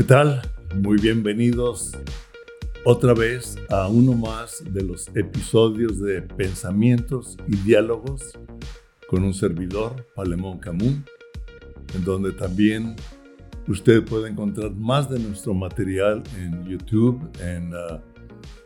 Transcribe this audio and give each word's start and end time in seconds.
¿Qué 0.00 0.06
tal? 0.06 0.40
Muy 0.76 0.96
bienvenidos 0.96 1.92
otra 2.86 3.12
vez 3.12 3.58
a 3.68 3.86
uno 3.86 4.14
más 4.14 4.64
de 4.72 4.82
los 4.82 5.08
episodios 5.14 6.00
de 6.00 6.22
Pensamientos 6.22 7.36
y 7.46 7.56
Diálogos 7.56 8.32
con 9.08 9.24
un 9.24 9.34
servidor, 9.34 10.06
Palemón 10.16 10.58
Camus, 10.58 11.00
en 11.94 12.02
donde 12.02 12.32
también 12.32 12.96
usted 13.68 14.02
puede 14.02 14.30
encontrar 14.30 14.70
más 14.70 15.10
de 15.10 15.18
nuestro 15.18 15.52
material 15.52 16.22
en 16.38 16.64
YouTube, 16.64 17.20
en 17.38 17.74
uh, 17.74 18.00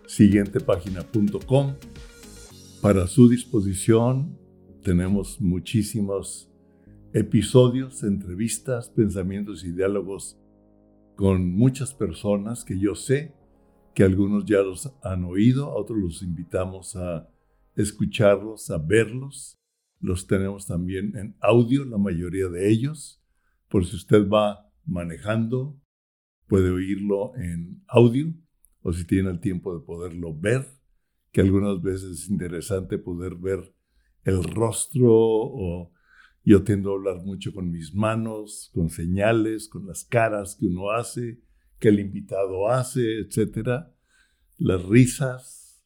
siguientepágina.com. 0.06 1.74
Para 2.80 3.08
su 3.08 3.28
disposición 3.28 4.38
tenemos 4.84 5.40
muchísimos 5.40 6.48
episodios, 7.12 8.04
entrevistas, 8.04 8.88
pensamientos 8.88 9.64
y 9.64 9.72
diálogos 9.72 10.38
con 11.16 11.52
muchas 11.52 11.94
personas 11.94 12.64
que 12.64 12.78
yo 12.78 12.94
sé 12.94 13.34
que 13.94 14.02
algunos 14.02 14.44
ya 14.44 14.58
los 14.58 14.92
han 15.02 15.24
oído, 15.24 15.66
a 15.66 15.76
otros 15.76 15.98
los 15.98 16.22
invitamos 16.22 16.96
a 16.96 17.28
escucharlos, 17.76 18.70
a 18.70 18.78
verlos. 18.78 19.56
Los 20.00 20.26
tenemos 20.26 20.66
también 20.66 21.16
en 21.16 21.36
audio, 21.40 21.84
la 21.84 21.96
mayoría 21.96 22.48
de 22.48 22.68
ellos. 22.70 23.22
Por 23.68 23.86
si 23.86 23.96
usted 23.96 24.28
va 24.28 24.68
manejando, 24.84 25.80
puede 26.46 26.70
oírlo 26.70 27.34
en 27.36 27.82
audio 27.86 28.34
o 28.82 28.92
si 28.92 29.06
tiene 29.06 29.30
el 29.30 29.40
tiempo 29.40 29.74
de 29.74 29.84
poderlo 29.84 30.36
ver, 30.38 30.66
que 31.32 31.40
algunas 31.40 31.80
veces 31.80 32.10
es 32.10 32.28
interesante 32.28 32.98
poder 32.98 33.36
ver 33.36 33.74
el 34.24 34.42
rostro 34.44 35.10
o 35.10 35.93
yo 36.44 36.62
tiendo 36.62 36.90
a 36.90 36.94
hablar 36.94 37.24
mucho 37.24 37.52
con 37.52 37.70
mis 37.70 37.94
manos, 37.94 38.70
con 38.74 38.90
señales, 38.90 39.68
con 39.68 39.86
las 39.86 40.04
caras 40.04 40.56
que 40.58 40.66
uno 40.66 40.90
hace, 40.90 41.40
que 41.78 41.88
el 41.88 42.00
invitado 42.00 42.68
hace, 42.68 43.20
etc. 43.20 43.86
Las 44.58 44.84
risas. 44.84 45.82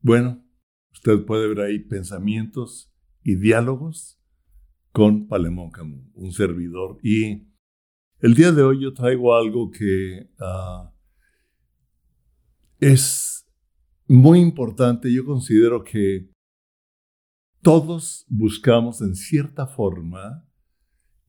Bueno, 0.00 0.44
usted 0.92 1.24
puede 1.24 1.48
ver 1.48 1.60
ahí 1.60 1.78
pensamientos 1.78 2.92
y 3.22 3.36
diálogos 3.36 4.20
con 4.92 5.26
Palemón 5.26 5.70
Camus, 5.70 6.04
un 6.12 6.32
servidor. 6.32 6.98
Y 7.02 7.48
el 8.20 8.34
día 8.34 8.52
de 8.52 8.62
hoy 8.62 8.82
yo 8.82 8.92
traigo 8.92 9.34
algo 9.34 9.70
que 9.70 10.30
uh, 10.38 10.90
es 12.80 13.46
muy 14.06 14.40
importante. 14.40 15.12
Yo 15.12 15.24
considero 15.24 15.82
que 15.82 16.33
todos 17.64 18.26
buscamos 18.28 19.00
en 19.00 19.16
cierta 19.16 19.66
forma 19.66 20.46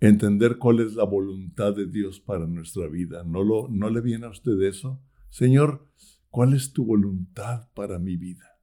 entender 0.02 0.58
cuál 0.58 0.82
es 0.82 0.94
la 0.94 1.06
voluntad 1.06 1.74
de 1.74 1.88
Dios 1.88 2.20
para 2.20 2.46
nuestra 2.46 2.88
vida. 2.88 3.24
¿No, 3.24 3.42
lo, 3.42 3.70
¿No 3.70 3.90
le 3.90 4.02
viene 4.02 4.26
a 4.26 4.30
usted 4.30 4.62
eso? 4.62 5.02
Señor, 5.30 5.90
¿cuál 6.30 6.54
es 6.54 6.74
tu 6.74 6.86
voluntad 6.86 7.70
para 7.74 8.00
mi 8.00 8.18
vida? 8.18 8.60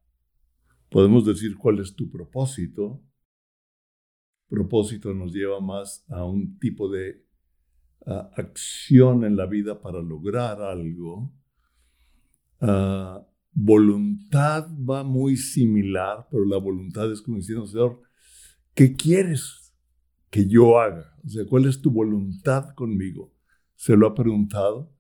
Podemos 0.91 1.25
decir 1.25 1.57
cuál 1.57 1.79
es 1.79 1.97
tu 1.97 2.11
propósito. 2.11 3.03
Propósito 4.49 5.15
nos 5.15 5.33
lleva 5.33 5.61
más 5.61 6.05
a 6.11 6.27
un 6.27 6.59
tipo 6.59 6.91
de 6.91 7.25
acción 8.37 9.25
en 9.25 9.35
la 9.35 9.47
vida 9.47 9.81
para 9.81 10.03
lograr 10.03 10.61
algo. 10.61 11.33
Voluntad 13.53 14.69
va 14.79 15.05
muy 15.05 15.37
similar, 15.37 16.27
pero 16.31 16.45
la 16.45 16.59
voluntad 16.59 17.11
es 17.13 17.21
como 17.21 17.37
diciendo, 17.37 17.67
Señor, 17.67 18.03
¿qué 18.75 18.95
quieres 18.95 19.75
que 20.31 20.49
yo 20.49 20.81
haga? 20.81 21.17
O 21.25 21.29
sea, 21.29 21.45
¿cuál 21.47 21.67
es 21.67 21.81
tu 21.81 21.91
voluntad 21.91 22.75
conmigo? 22.75 23.35
¿Se 23.75 23.97
lo 23.97 24.07
ha 24.07 24.15
preguntado? 24.15 24.97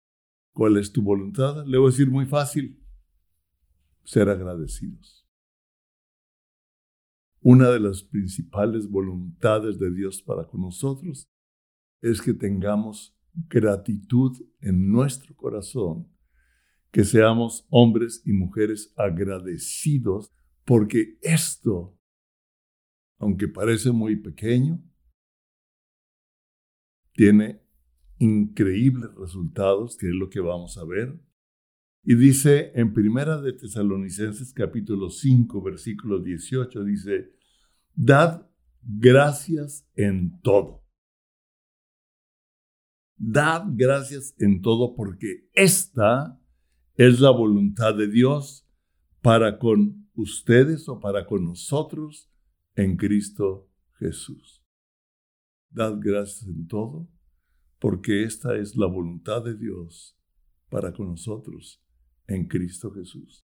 ¿Cuál 0.53 0.76
es 0.76 0.93
tu 0.93 1.03
voluntad? 1.03 1.65
Le 1.66 1.78
voy 1.78 1.88
a 1.88 1.91
decir 1.91 2.10
muy 2.10 2.26
fácil, 2.26 2.78
ser 4.04 4.28
agradecidos. 4.28 5.26
Una 7.41 7.71
de 7.71 7.81
las 7.81 8.03
principales 8.03 8.88
voluntades 8.88 9.78
de 9.78 9.93
Dios 9.93 10.22
para 10.22 10.47
con 10.47 10.60
nosotros 10.60 11.28
es 12.00 12.21
que 12.21 12.34
tengamos 12.34 13.16
gratitud 13.49 14.37
en 14.60 14.93
nuestro 14.93 15.34
corazón 15.34 16.12
que 16.92 17.04
seamos 17.04 17.66
hombres 17.70 18.22
y 18.26 18.32
mujeres 18.32 18.92
agradecidos, 18.97 20.30
porque 20.64 21.19
esto, 21.22 21.98
aunque 23.19 23.48
parece 23.48 23.91
muy 23.91 24.16
pequeño, 24.16 24.84
tiene 27.14 27.62
increíbles 28.19 29.10
resultados, 29.14 29.97
que 29.97 30.08
es 30.08 30.14
lo 30.14 30.28
que 30.28 30.41
vamos 30.41 30.76
a 30.76 30.84
ver. 30.84 31.19
Y 32.04 32.14
dice 32.14 32.72
en 32.75 32.92
Primera 32.92 33.41
de 33.41 33.54
Tesalonicenses 33.54 34.52
capítulo 34.52 35.08
5, 35.08 35.62
versículo 35.62 36.20
18, 36.20 36.84
dice, 36.84 37.32
dad 37.94 38.50
gracias 38.82 39.88
en 39.94 40.41
todo. 40.42 40.84
Dad 43.16 43.64
gracias 43.70 44.34
en 44.38 44.60
todo 44.60 44.94
porque 44.94 45.48
esta 45.54 46.41
es 47.06 47.18
la 47.18 47.30
voluntad 47.30 47.96
de 47.96 48.06
Dios 48.06 48.64
para 49.22 49.58
con 49.58 50.08
ustedes 50.14 50.88
o 50.88 51.00
para 51.00 51.26
con 51.26 51.44
nosotros 51.44 52.30
en 52.76 52.96
Cristo 52.96 53.68
Jesús. 53.98 54.62
Dad 55.68 55.96
gracias 55.98 56.48
en 56.48 56.68
todo, 56.68 57.08
porque 57.80 58.22
esta 58.22 58.56
es 58.56 58.76
la 58.76 58.86
voluntad 58.86 59.42
de 59.42 59.56
Dios 59.56 60.16
para 60.68 60.92
con 60.92 61.08
nosotros 61.08 61.84
en 62.28 62.46
Cristo 62.46 62.92
Jesús. 62.92 63.44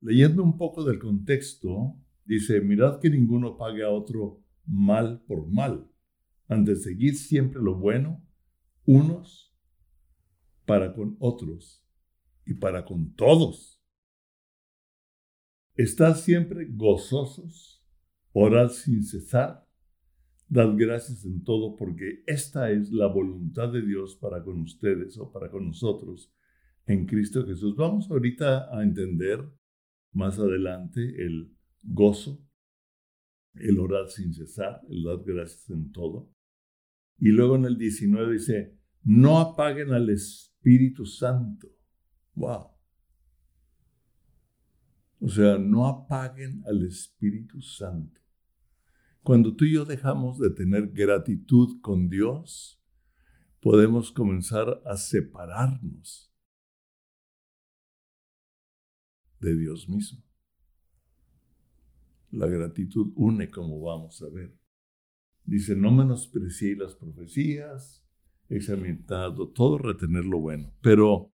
Leyendo 0.00 0.44
un 0.44 0.56
poco 0.56 0.84
del 0.84 1.00
contexto, 1.00 1.96
dice, 2.24 2.60
mirad 2.60 3.00
que 3.00 3.10
ninguno 3.10 3.56
pague 3.56 3.82
a 3.82 3.90
otro 3.90 4.40
mal 4.66 5.20
por 5.26 5.48
mal, 5.50 5.90
antes 6.46 6.78
de 6.78 6.90
seguir 6.92 7.16
siempre 7.16 7.60
lo 7.60 7.74
bueno, 7.74 8.24
unos 8.84 9.52
para 10.64 10.94
con 10.94 11.16
otros 11.18 11.83
y 12.46 12.54
para 12.54 12.84
con 12.84 13.14
todos. 13.14 13.82
Estad 15.74 16.16
siempre 16.16 16.68
gozosos, 16.70 17.84
orad 18.32 18.70
sin 18.70 19.02
cesar, 19.02 19.66
dad 20.48 20.74
gracias 20.76 21.24
en 21.24 21.42
todo, 21.42 21.74
porque 21.76 22.22
esta 22.26 22.70
es 22.70 22.92
la 22.92 23.06
voluntad 23.06 23.72
de 23.72 23.82
Dios 23.82 24.16
para 24.16 24.42
con 24.42 24.60
ustedes 24.60 25.18
o 25.18 25.32
para 25.32 25.50
con 25.50 25.66
nosotros 25.66 26.32
en 26.86 27.06
Cristo 27.06 27.44
Jesús. 27.46 27.74
Vamos 27.76 28.10
ahorita 28.10 28.76
a 28.76 28.82
entender 28.82 29.44
más 30.12 30.38
adelante 30.38 31.00
el 31.00 31.52
gozo, 31.82 32.46
el 33.54 33.78
orar 33.80 34.08
sin 34.08 34.32
cesar, 34.32 34.80
el 34.88 35.02
dar 35.02 35.24
gracias 35.24 35.70
en 35.70 35.90
todo. 35.90 36.32
Y 37.18 37.28
luego 37.28 37.56
en 37.56 37.64
el 37.64 37.78
19 37.78 38.32
dice, 38.32 38.78
no 39.02 39.38
apaguen 39.38 39.92
al 39.92 40.10
Espíritu 40.10 41.04
Santo 41.04 41.68
Wow. 42.34 42.70
O 45.20 45.28
sea, 45.28 45.56
no 45.58 45.86
apaguen 45.86 46.62
al 46.66 46.84
Espíritu 46.84 47.62
Santo. 47.62 48.20
Cuando 49.22 49.56
tú 49.56 49.64
y 49.64 49.72
yo 49.72 49.86
dejamos 49.86 50.38
de 50.38 50.50
tener 50.50 50.88
gratitud 50.88 51.80
con 51.80 52.10
Dios, 52.10 52.78
podemos 53.60 54.12
comenzar 54.12 54.82
a 54.84 54.98
separarnos 54.98 56.30
de 59.40 59.56
Dios 59.56 59.88
mismo. 59.88 60.22
La 62.30 62.46
gratitud 62.46 63.12
une, 63.16 63.50
como 63.50 63.80
vamos 63.80 64.20
a 64.20 64.28
ver. 64.28 64.58
Dice, 65.44 65.74
no 65.74 65.90
menospreciéis 65.90 66.76
las 66.76 66.94
profecías, 66.94 68.04
examinado 68.48 69.48
todo, 69.50 69.78
retener 69.78 70.24
lo 70.24 70.40
bueno. 70.40 70.74
Pero 70.82 71.33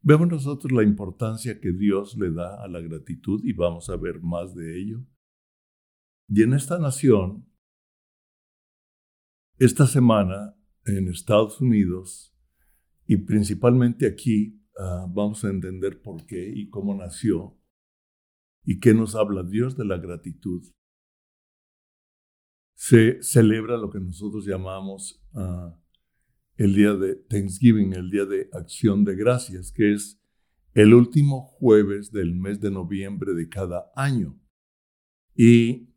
Vemos 0.00 0.28
nosotros 0.28 0.72
la 0.72 0.82
importancia 0.82 1.60
que 1.60 1.72
Dios 1.72 2.16
le 2.16 2.30
da 2.30 2.62
a 2.62 2.68
la 2.68 2.80
gratitud 2.80 3.40
y 3.44 3.52
vamos 3.52 3.90
a 3.90 3.96
ver 3.96 4.20
más 4.20 4.54
de 4.54 4.80
ello. 4.80 5.04
Y 6.28 6.42
en 6.42 6.54
esta 6.54 6.78
nación, 6.78 7.46
esta 9.58 9.86
semana 9.86 10.56
en 10.84 11.08
Estados 11.08 11.60
Unidos 11.60 12.34
y 13.06 13.16
principalmente 13.16 14.06
aquí, 14.06 14.62
ah, 14.78 15.06
vamos 15.08 15.44
a 15.44 15.48
entender 15.48 16.00
por 16.00 16.26
qué 16.26 16.52
y 16.54 16.68
cómo 16.68 16.94
nació 16.94 17.58
y 18.64 18.80
qué 18.80 18.92
nos 18.92 19.14
habla 19.14 19.42
Dios 19.42 19.76
de 19.76 19.86
la 19.86 19.96
gratitud. 19.96 20.62
Se 22.76 23.22
celebra 23.22 23.76
lo 23.76 23.90
que 23.90 23.98
nosotros 23.98 24.46
llamamos 24.46 25.26
uh, 25.32 25.74
el 26.58 26.74
día 26.74 26.92
de 26.94 27.14
Thanksgiving, 27.14 27.92
el 27.92 28.10
día 28.10 28.24
de 28.24 28.50
acción 28.52 29.04
de 29.04 29.14
gracias, 29.14 29.72
que 29.72 29.94
es 29.94 30.20
el 30.74 30.92
último 30.92 31.42
jueves 31.42 32.10
del 32.10 32.34
mes 32.34 32.60
de 32.60 32.72
noviembre 32.72 33.32
de 33.32 33.48
cada 33.48 33.92
año. 33.94 34.40
Y 35.36 35.94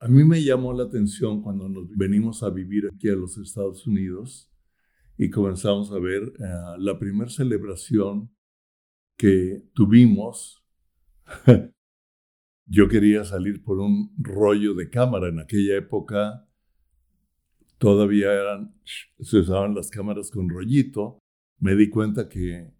a 0.00 0.08
mí 0.08 0.24
me 0.24 0.42
llamó 0.42 0.72
la 0.72 0.84
atención 0.84 1.40
cuando 1.40 1.68
nos 1.68 1.88
venimos 1.96 2.42
a 2.42 2.50
vivir 2.50 2.90
aquí 2.92 3.08
a 3.08 3.14
los 3.14 3.38
Estados 3.38 3.86
Unidos, 3.86 4.50
y 5.16 5.30
comenzamos 5.30 5.92
a 5.92 5.98
ver 6.00 6.24
eh, 6.24 6.76
la 6.78 6.98
primera 6.98 7.30
celebración 7.30 8.34
que 9.16 9.70
tuvimos. 9.72 10.66
Yo 12.66 12.88
quería 12.88 13.22
salir 13.24 13.62
por 13.62 13.78
un 13.78 14.12
rollo 14.18 14.74
de 14.74 14.90
cámara. 14.90 15.28
En 15.28 15.38
aquella 15.38 15.76
época 15.76 16.48
todavía 17.84 18.30
se 19.20 19.40
usaban 19.40 19.74
las 19.74 19.90
cámaras 19.90 20.30
con 20.30 20.48
rollito. 20.48 21.18
Me 21.58 21.74
di 21.74 21.90
cuenta 21.90 22.30
que 22.30 22.72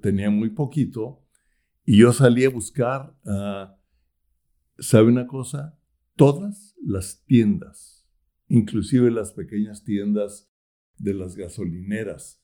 tenía 0.00 0.30
muy 0.30 0.50
poquito 0.50 1.26
y 1.84 1.98
yo 1.98 2.12
salí 2.12 2.44
a 2.44 2.50
buscar, 2.50 3.16
uh, 3.24 3.74
¿sabe 4.78 5.08
una 5.08 5.26
cosa? 5.26 5.76
Todas 6.14 6.76
las 6.80 7.24
tiendas, 7.24 8.06
inclusive 8.46 9.10
las 9.10 9.32
pequeñas 9.32 9.82
tiendas 9.82 10.48
de 10.98 11.14
las 11.14 11.34
gasolineras, 11.34 12.40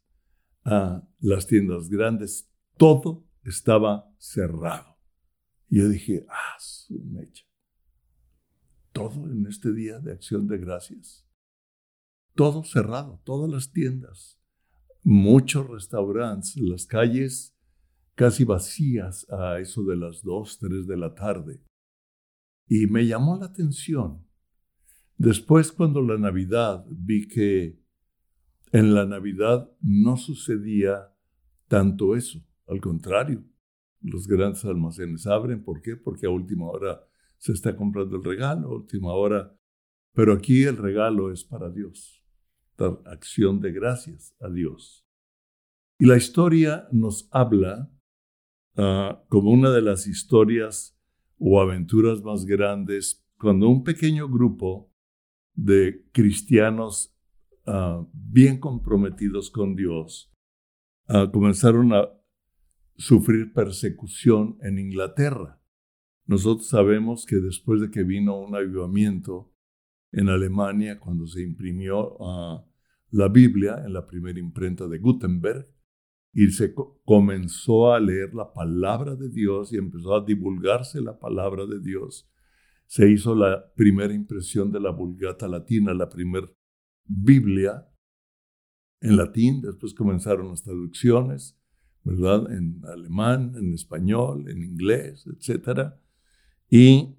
a 0.65 1.09
las 1.21 1.47
tiendas 1.47 1.89
grandes, 1.89 2.53
todo 2.77 3.25
estaba 3.45 4.13
cerrado. 4.19 4.99
Y 5.69 5.79
yo 5.79 5.89
dije, 5.89 6.27
ah, 6.29 6.57
su 6.59 6.99
mecha. 7.05 7.45
Todo 8.91 9.31
en 9.31 9.47
este 9.47 9.73
día 9.73 10.01
de 10.01 10.11
acción 10.11 10.49
de 10.49 10.59
gracias. 10.59 11.28
Todo 12.35 12.63
cerrado, 12.65 13.21
todas 13.25 13.51
las 13.51 13.73
tiendas, 13.73 14.39
muchos 15.03 15.69
restaurantes, 15.69 16.57
las 16.57 16.87
calles 16.87 17.57
casi 18.15 18.45
vacías 18.45 19.27
a 19.31 19.61
eso 19.61 19.85
de 19.85 19.97
las 19.97 20.23
dos, 20.23 20.59
tres 20.59 20.87
de 20.87 20.97
la 20.97 21.15
tarde. 21.15 21.63
Y 22.67 22.87
me 22.87 23.07
llamó 23.07 23.37
la 23.37 23.47
atención. 23.47 24.27
Después, 25.17 25.73
cuando 25.73 26.03
la 26.03 26.19
Navidad 26.19 26.85
vi 26.89 27.27
que 27.29 27.81
en 28.73 28.95
la 28.95 29.07
Navidad 29.07 29.71
no 29.81 30.17
sucedía 30.17 31.15
tanto 31.69 32.15
eso, 32.15 32.45
al 32.67 32.81
contrario, 32.81 33.45
los 34.01 34.27
grandes 34.27 34.65
almacenes 34.65 35.27
abren, 35.27 35.65
¿por 35.65 35.81
qué? 35.81 35.97
Porque 35.97 36.27
a 36.27 36.31
última 36.31 36.67
hora 36.67 37.01
se 37.39 37.53
está 37.53 37.77
comprando 37.77 38.17
el 38.17 38.25
regalo, 38.25 38.69
a 38.69 38.75
última 38.77 39.13
hora, 39.13 39.57
pero 40.13 40.33
aquí 40.33 40.65
el 40.65 40.77
regalo 40.77 41.33
es 41.33 41.45
para 41.45 41.71
Dios, 41.71 42.18
dar 42.79 43.03
acción 43.05 43.61
de 43.61 43.73
gracias 43.73 44.35
a 44.41 44.49
Dios. 44.49 45.05
Y 45.99 46.07
la 46.07 46.17
historia 46.17 46.89
nos 46.93 47.29
habla 47.33 47.91
ah, 48.77 49.23
como 49.29 49.51
una 49.51 49.71
de 49.71 49.83
las 49.83 50.07
historias 50.07 50.99
o 51.39 51.61
aventuras 51.61 52.23
más 52.23 52.47
grandes 52.47 53.25
cuando 53.39 53.69
un 53.69 53.85
pequeño 53.85 54.29
grupo 54.29 54.91
de 55.55 56.09
cristianos 56.13 57.19
Ah, 57.71 58.03
bien 58.15 58.61
comprometidos 58.61 59.51
con 59.51 59.77
Dios, 59.77 60.33
ah, 61.07 61.29
comenzaron 61.31 61.93
a 61.93 62.09
sufrir 62.97 63.53
persecución 63.53 64.57
en 64.63 64.79
Inglaterra. 64.79 65.61
Nosotros 66.25 66.67
sabemos 66.67 67.27
que 67.27 67.37
después 67.37 67.83
de 67.83 67.91
que 67.91 68.05
vino 68.05 68.41
un 68.41 68.57
avivamiento 68.57 69.53
en 70.13 70.31
Alemania, 70.31 70.99
cuando 70.99 71.27
se 71.27 71.43
imprimió 71.43 72.17
la 73.11 73.29
Biblia 73.29 73.83
en 73.85 73.93
la 73.93 74.07
primera 74.07 74.39
imprenta 74.39 74.87
de 74.87 74.99
Gutenberg, 74.99 75.69
y 76.33 76.51
se 76.51 76.75
comenzó 77.05 77.93
a 77.93 78.01
leer 78.01 78.35
la 78.35 78.53
palabra 78.53 79.17
de 79.17 79.29
Dios 79.31 79.73
y 79.73 79.77
empezó 79.77 80.15
a 80.15 80.25
divulgarse 80.25 81.01
la 81.01 81.19
palabra 81.19 81.67
de 81.67 81.81
Dios. 81.81 82.31
Se 82.87 83.11
hizo 83.11 83.35
la 83.35 83.73
primera 83.75 84.15
impresión 84.15 84.71
de 84.71 84.81
la 84.81 84.91
Vulgata 84.91 85.49
Latina, 85.49 85.95
la 85.95 86.09
primera 86.09 86.49
Biblia 87.05 87.89
en 89.01 89.17
latín, 89.17 89.61
después 89.61 89.95
comenzaron 89.95 90.49
las 90.49 90.63
traducciones, 90.63 91.59
¿verdad? 92.03 92.51
En 92.53 92.83
alemán, 92.85 93.55
en 93.57 93.73
español, 93.75 94.49
en 94.49 94.63
inglés, 94.63 95.27
etc. 95.27 95.93
Y 96.69 97.17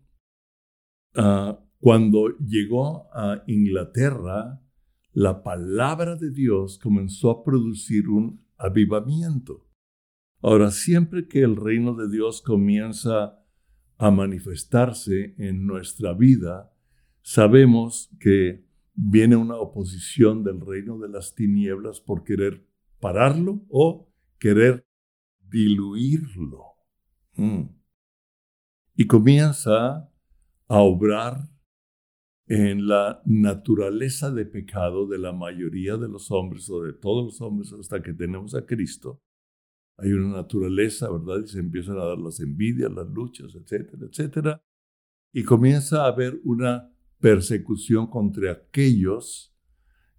ah, 1.15 1.59
cuando 1.79 2.37
llegó 2.37 3.07
a 3.13 3.43
Inglaterra, 3.47 4.61
la 5.11 5.43
palabra 5.43 6.15
de 6.15 6.31
Dios 6.31 6.77
comenzó 6.77 7.31
a 7.31 7.43
producir 7.43 8.09
un 8.09 8.45
avivamiento. 8.57 9.67
Ahora, 10.41 10.71
siempre 10.71 11.27
que 11.27 11.41
el 11.41 11.55
reino 11.55 11.95
de 11.95 12.09
Dios 12.09 12.41
comienza 12.41 13.43
a 13.97 14.11
manifestarse 14.11 15.35
en 15.37 15.65
nuestra 15.65 16.13
vida, 16.13 16.71
sabemos 17.21 18.09
que 18.19 18.65
viene 18.93 19.35
una 19.35 19.57
oposición 19.57 20.43
del 20.43 20.61
reino 20.61 20.97
de 20.99 21.09
las 21.09 21.35
tinieblas 21.35 21.99
por 21.99 22.23
querer 22.23 22.65
pararlo 22.99 23.65
o 23.69 24.09
querer 24.37 24.85
diluirlo. 25.49 26.63
Mm. 27.35 27.63
Y 28.95 29.07
comienza 29.07 30.09
a 30.67 30.79
obrar 30.81 31.49
en 32.49 32.87
la 32.87 33.21
naturaleza 33.25 34.31
de 34.31 34.43
pecado 34.43 35.05
de 35.07 35.19
la 35.19 35.31
mayoría 35.31 35.97
de 35.97 36.09
los 36.09 36.31
hombres 36.31 36.67
o 36.71 36.81
de 36.81 36.93
todos 36.93 37.23
los 37.23 37.41
hombres 37.41 37.71
hasta 37.71 38.01
que 38.01 38.11
tenemos 38.11 38.55
a 38.55 38.65
Cristo. 38.65 39.21
Hay 39.97 40.11
una 40.13 40.37
naturaleza, 40.37 41.11
¿verdad? 41.11 41.43
Y 41.45 41.47
se 41.47 41.59
empiezan 41.59 41.99
a 41.99 42.05
dar 42.05 42.17
las 42.17 42.39
envidias, 42.39 42.91
las 42.91 43.07
luchas, 43.07 43.53
etcétera, 43.53 44.07
etcétera. 44.09 44.63
Y 45.31 45.43
comienza 45.43 46.03
a 46.03 46.07
haber 46.07 46.41
una 46.43 46.91
persecución 47.19 48.07
contra 48.07 48.51
aquellos 48.51 49.55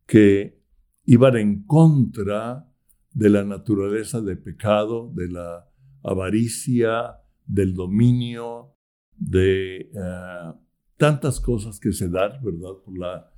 que 0.06 0.62
iban 1.06 1.36
en 1.36 1.64
contra 1.64 2.72
de 3.12 3.28
la 3.28 3.42
naturaleza 3.42 4.20
de 4.20 4.36
pecado, 4.36 5.10
de 5.16 5.30
la 5.30 5.68
avaricia, 6.04 7.16
del 7.44 7.74
dominio, 7.74 8.76
de 9.16 9.90
eh, 9.92 10.52
tantas 11.00 11.40
cosas 11.40 11.80
que 11.80 11.94
se 11.94 12.10
dan, 12.10 12.44
¿verdad? 12.44 12.74
Por 12.84 12.98
la 12.98 13.32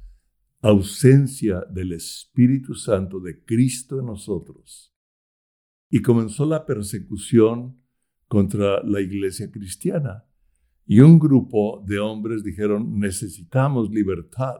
ausencia 0.63 1.61
del 1.71 1.93
Espíritu 1.93 2.75
Santo 2.75 3.21
de 3.21 3.45
Cristo 3.45 4.01
en 4.01 4.07
nosotros. 4.07 4.93
Y 5.89 6.03
comenzó 6.03 6.45
la 6.45 6.67
persecución 6.67 7.81
contra 8.27 8.83
la 8.83 9.01
iglesia 9.01 9.49
cristiana. 9.53 10.25
Y 10.87 10.99
un 10.99 11.21
grupo 11.21 11.85
de 11.87 12.01
hombres 12.01 12.43
dijeron, 12.43 12.99
necesitamos 12.99 13.91
libertad. 13.91 14.57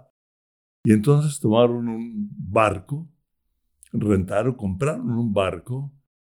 Y 0.85 0.93
entonces 0.93 1.41
tomaron 1.41 1.89
un 1.89 2.31
barco, 2.39 3.11
rentaron, 3.93 4.55
compraron 4.55 5.11
un 5.11 5.33
barco, 5.33 5.93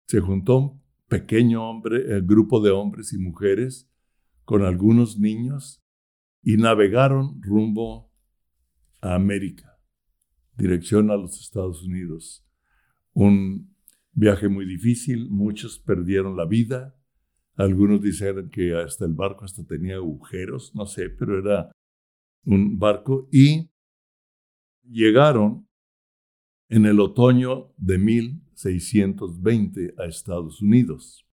se 0.06 0.18
juntó 0.18 0.56
un 0.56 0.82
pequeño 1.08 1.68
hombre, 1.68 2.16
eh, 2.16 2.22
grupo 2.22 2.62
de 2.62 2.70
hombres 2.70 3.12
y 3.12 3.18
mujeres 3.18 3.90
con 4.46 4.62
algunos 4.62 5.18
niños 5.18 5.83
y 6.44 6.56
navegaron 6.58 7.40
rumbo 7.42 8.12
a 9.00 9.14
América, 9.14 9.78
dirección 10.56 11.10
a 11.10 11.16
los 11.16 11.40
Estados 11.40 11.82
Unidos. 11.82 12.46
Un 13.12 13.74
viaje 14.12 14.48
muy 14.48 14.66
difícil, 14.66 15.30
muchos 15.30 15.78
perdieron 15.78 16.36
la 16.36 16.44
vida, 16.44 16.94
algunos 17.56 18.02
dicen 18.02 18.50
que 18.50 18.74
hasta 18.74 19.04
el 19.06 19.14
barco 19.14 19.44
hasta 19.44 19.64
tenía 19.64 19.96
agujeros, 19.96 20.74
no 20.74 20.86
sé, 20.86 21.08
pero 21.08 21.38
era 21.38 21.70
un 22.44 22.78
barco 22.78 23.28
y 23.32 23.70
llegaron 24.82 25.66
en 26.68 26.84
el 26.84 27.00
otoño 27.00 27.72
de 27.76 27.98
1620 27.98 29.94
a 29.98 30.04
Estados 30.06 30.60
Unidos. 30.60 31.26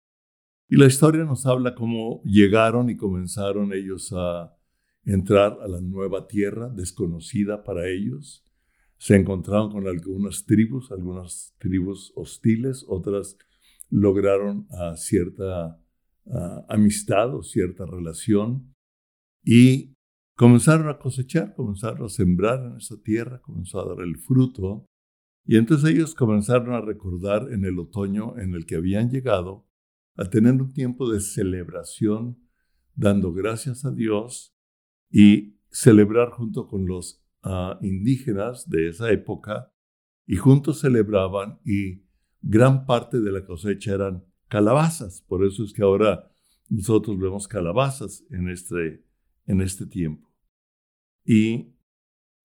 Y 0.68 0.76
la 0.76 0.86
historia 0.86 1.24
nos 1.24 1.46
habla 1.46 1.74
cómo 1.74 2.20
llegaron 2.24 2.90
y 2.90 2.96
comenzaron 2.96 3.72
ellos 3.72 4.12
a 4.12 4.57
entrar 5.08 5.58
a 5.62 5.68
la 5.68 5.80
nueva 5.80 6.28
tierra 6.28 6.68
desconocida 6.68 7.64
para 7.64 7.88
ellos. 7.88 8.44
Se 8.98 9.16
encontraron 9.16 9.72
con 9.72 9.88
algunas 9.88 10.44
tribus, 10.44 10.92
algunas 10.92 11.54
tribus 11.58 12.12
hostiles, 12.14 12.84
otras 12.86 13.38
lograron 13.90 14.66
a 14.70 14.96
cierta 14.96 15.80
amistad 16.68 17.34
o 17.34 17.42
cierta 17.42 17.86
relación 17.86 18.74
y 19.42 19.94
comenzaron 20.36 20.90
a 20.90 20.98
cosechar, 20.98 21.54
comenzaron 21.54 22.04
a 22.04 22.08
sembrar 22.10 22.66
en 22.66 22.76
esa 22.76 23.00
tierra, 23.00 23.40
comenzó 23.40 23.80
a 23.80 23.88
dar 23.88 24.04
el 24.04 24.18
fruto. 24.18 24.84
Y 25.46 25.56
entonces 25.56 25.90
ellos 25.90 26.14
comenzaron 26.14 26.74
a 26.74 26.82
recordar 26.82 27.50
en 27.50 27.64
el 27.64 27.78
otoño 27.78 28.38
en 28.38 28.52
el 28.52 28.66
que 28.66 28.76
habían 28.76 29.08
llegado 29.08 29.66
a 30.16 30.26
tener 30.26 30.60
un 30.60 30.70
tiempo 30.74 31.10
de 31.10 31.20
celebración, 31.20 32.36
dando 32.94 33.32
gracias 33.32 33.86
a 33.86 33.90
Dios 33.90 34.57
y 35.10 35.56
celebrar 35.70 36.30
junto 36.30 36.66
con 36.66 36.86
los 36.86 37.22
ah, 37.42 37.78
indígenas 37.82 38.68
de 38.68 38.88
esa 38.88 39.10
época. 39.10 39.72
Y 40.26 40.36
juntos 40.36 40.80
celebraban 40.80 41.58
y 41.64 42.04
gran 42.40 42.86
parte 42.86 43.20
de 43.20 43.32
la 43.32 43.44
cosecha 43.44 43.94
eran 43.94 44.24
calabazas. 44.48 45.22
Por 45.22 45.44
eso 45.44 45.64
es 45.64 45.72
que 45.72 45.82
ahora 45.82 46.30
nosotros 46.68 47.18
vemos 47.18 47.48
calabazas 47.48 48.24
en 48.30 48.48
este, 48.48 49.04
en 49.46 49.60
este 49.60 49.86
tiempo. 49.86 50.30
Y 51.24 51.74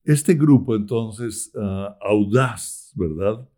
este 0.04 0.34
grupo 0.36 0.76
entonces, 0.76 1.52
ah, 1.56 1.98
audaz, 2.02 2.94
¿verdad? 2.96 3.50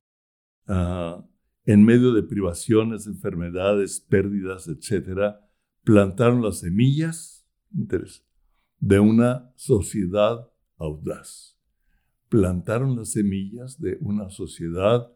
Ah, 0.67 1.25
en 1.65 1.83
medio 1.83 2.13
de 2.13 2.23
privaciones, 2.23 3.07
enfermedades, 3.07 3.99
pérdidas, 3.99 4.67
etcétera, 4.67 5.41
plantaron 5.83 6.43
las 6.43 6.59
semillas 6.59 7.47
de 8.85 8.99
una 8.99 9.51
sociedad 9.55 10.47
audaz. 10.77 11.59
Plantaron 12.29 12.95
las 12.95 13.13
semillas 13.13 13.81
de 13.81 13.97
una 13.99 14.29
sociedad 14.29 15.11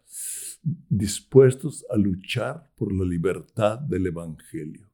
dispuestos 0.89 1.85
a 1.91 1.95
luchar 1.95 2.73
por 2.75 2.91
la 2.91 3.05
libertad 3.05 3.77
del 3.77 4.07
Evangelio. 4.07 4.89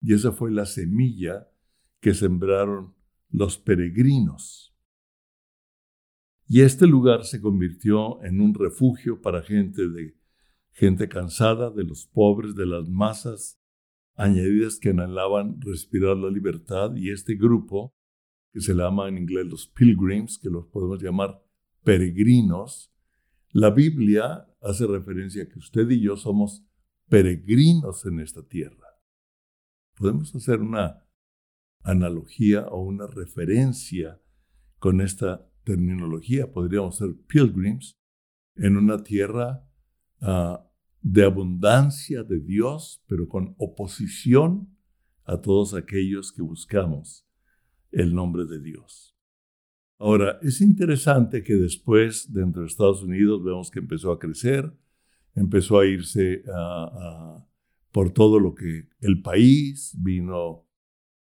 Y 0.00 0.14
esa 0.14 0.30
fue 0.30 0.52
la 0.52 0.64
semilla 0.64 1.48
que 1.98 2.14
sembraron 2.14 2.94
los 3.30 3.58
peregrinos. 3.58 4.72
Y 6.46 6.60
este 6.60 6.86
lugar 6.86 7.24
se 7.24 7.40
convirtió 7.40 8.22
en 8.22 8.40
un 8.40 8.54
refugio 8.54 9.20
para 9.20 9.42
gente 9.42 9.88
de 9.88 10.16
gente 10.70 11.08
cansada, 11.08 11.70
de 11.70 11.82
los 11.82 12.06
pobres, 12.06 12.54
de 12.54 12.66
las 12.66 12.88
masas 12.88 13.58
añadidas 14.16 14.78
que 14.78 14.90
anhelaban 14.90 15.60
respirar 15.60 16.16
la 16.16 16.30
libertad. 16.30 16.94
Y 16.96 17.10
este 17.10 17.34
grupo, 17.34 17.94
que 18.52 18.60
se 18.60 18.74
llama 18.74 19.08
en 19.08 19.18
inglés 19.18 19.46
los 19.46 19.68
pilgrims, 19.68 20.38
que 20.38 20.50
los 20.50 20.66
podemos 20.66 21.02
llamar 21.02 21.42
peregrinos, 21.84 22.92
la 23.50 23.70
Biblia 23.70 24.48
hace 24.60 24.86
referencia 24.86 25.44
a 25.44 25.48
que 25.48 25.58
usted 25.58 25.88
y 25.90 26.00
yo 26.00 26.16
somos 26.16 26.66
peregrinos 27.08 28.04
en 28.04 28.20
esta 28.20 28.42
tierra. 28.46 28.86
Podemos 29.96 30.34
hacer 30.34 30.60
una 30.60 31.06
analogía 31.82 32.66
o 32.68 32.82
una 32.82 33.06
referencia 33.06 34.20
con 34.78 35.00
esta 35.00 35.48
terminología. 35.64 36.52
Podríamos 36.52 36.96
ser 36.96 37.14
pilgrims 37.26 37.96
en 38.56 38.76
una 38.76 39.02
tierra 39.02 39.66
ah, 40.20 40.65
de 41.08 41.24
abundancia 41.24 42.24
de 42.24 42.40
Dios, 42.40 43.00
pero 43.06 43.28
con 43.28 43.54
oposición 43.58 44.76
a 45.24 45.40
todos 45.40 45.72
aquellos 45.72 46.32
que 46.32 46.42
buscamos 46.42 47.24
el 47.92 48.12
nombre 48.12 48.44
de 48.44 48.60
Dios. 48.60 49.16
Ahora, 50.00 50.40
es 50.42 50.60
interesante 50.60 51.44
que 51.44 51.54
después, 51.54 52.32
dentro 52.32 52.62
de 52.62 52.66
Estados 52.66 53.04
Unidos, 53.04 53.44
vemos 53.44 53.70
que 53.70 53.78
empezó 53.78 54.10
a 54.10 54.18
crecer, 54.18 54.72
empezó 55.36 55.78
a 55.78 55.86
irse 55.86 56.42
por 57.92 58.10
todo 58.10 58.40
lo 58.40 58.56
que 58.56 58.88
el 58.98 59.22
país, 59.22 59.96
vino 60.00 60.66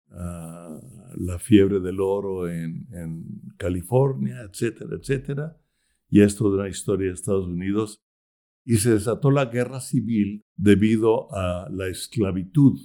la 0.08 1.38
fiebre 1.38 1.80
del 1.80 2.00
oro 2.00 2.48
en, 2.48 2.88
California, 3.58 4.40
etcétera, 4.50 4.96
etcétera. 4.96 5.60
Y 6.08 6.22
esto 6.22 6.48
de 6.50 6.56
una 6.56 6.68
historia 6.68 7.08
de 7.08 7.14
Estados 7.14 7.46
Unidos. 7.46 8.03
Y 8.64 8.76
se 8.76 8.92
desató 8.92 9.30
la 9.30 9.47
guerra 9.47 9.80
civil 9.80 10.44
debido 10.56 11.33
a 11.35 11.68
la 11.71 11.88
esclavitud. 11.88 12.80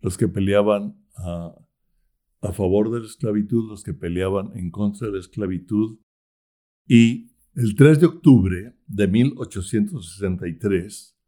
Los 0.00 0.18
que 0.18 0.28
peleaban 0.28 1.02
a 1.16 1.54
a 2.46 2.52
favor 2.52 2.90
de 2.90 3.00
la 3.00 3.06
esclavitud, 3.06 3.68
los 3.68 3.82
que 3.82 3.94
peleaban 3.94 4.56
en 4.56 4.70
contra 4.70 5.08
de 5.08 5.14
la 5.14 5.20
esclavitud. 5.20 5.98
Y 6.86 7.32
el 7.54 7.74
3 7.74 8.00
de 8.00 8.06
octubre 8.06 8.76
de 8.86 9.08
1863, 9.08 11.18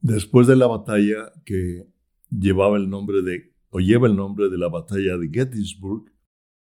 después 0.00 0.46
de 0.46 0.56
la 0.56 0.66
batalla 0.66 1.32
que 1.44 1.88
llevaba 2.30 2.76
el 2.76 2.90
nombre 2.90 3.22
de, 3.22 3.54
o 3.70 3.80
lleva 3.80 4.06
el 4.06 4.16
nombre 4.16 4.50
de 4.50 4.58
la 4.58 4.68
batalla 4.68 5.16
de 5.16 5.30
Gettysburg, 5.32 6.12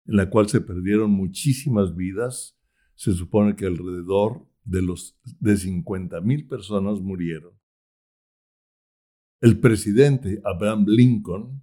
en 0.07 0.17
la 0.17 0.29
cual 0.31 0.49
se 0.49 0.61
perdieron 0.61 1.11
muchísimas 1.11 1.95
vidas, 1.95 2.59
se 2.95 3.13
supone 3.13 3.55
que 3.55 3.67
alrededor 3.67 4.48
de, 4.69 4.83
los, 4.83 5.19
de 5.41 5.57
50 5.57 6.21
mil 6.21 6.47
personas 6.47 7.01
murieron. 7.01 7.53
El 9.41 9.59
presidente 9.61 10.41
Abraham 10.45 10.85
Lincoln 10.87 11.63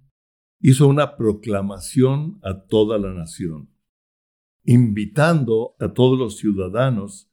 hizo 0.60 0.88
una 0.88 1.16
proclamación 1.16 2.38
a 2.42 2.66
toda 2.66 2.98
la 2.98 3.12
nación, 3.12 3.70
invitando 4.64 5.76
a 5.78 5.92
todos 5.92 6.18
los 6.18 6.38
ciudadanos 6.38 7.30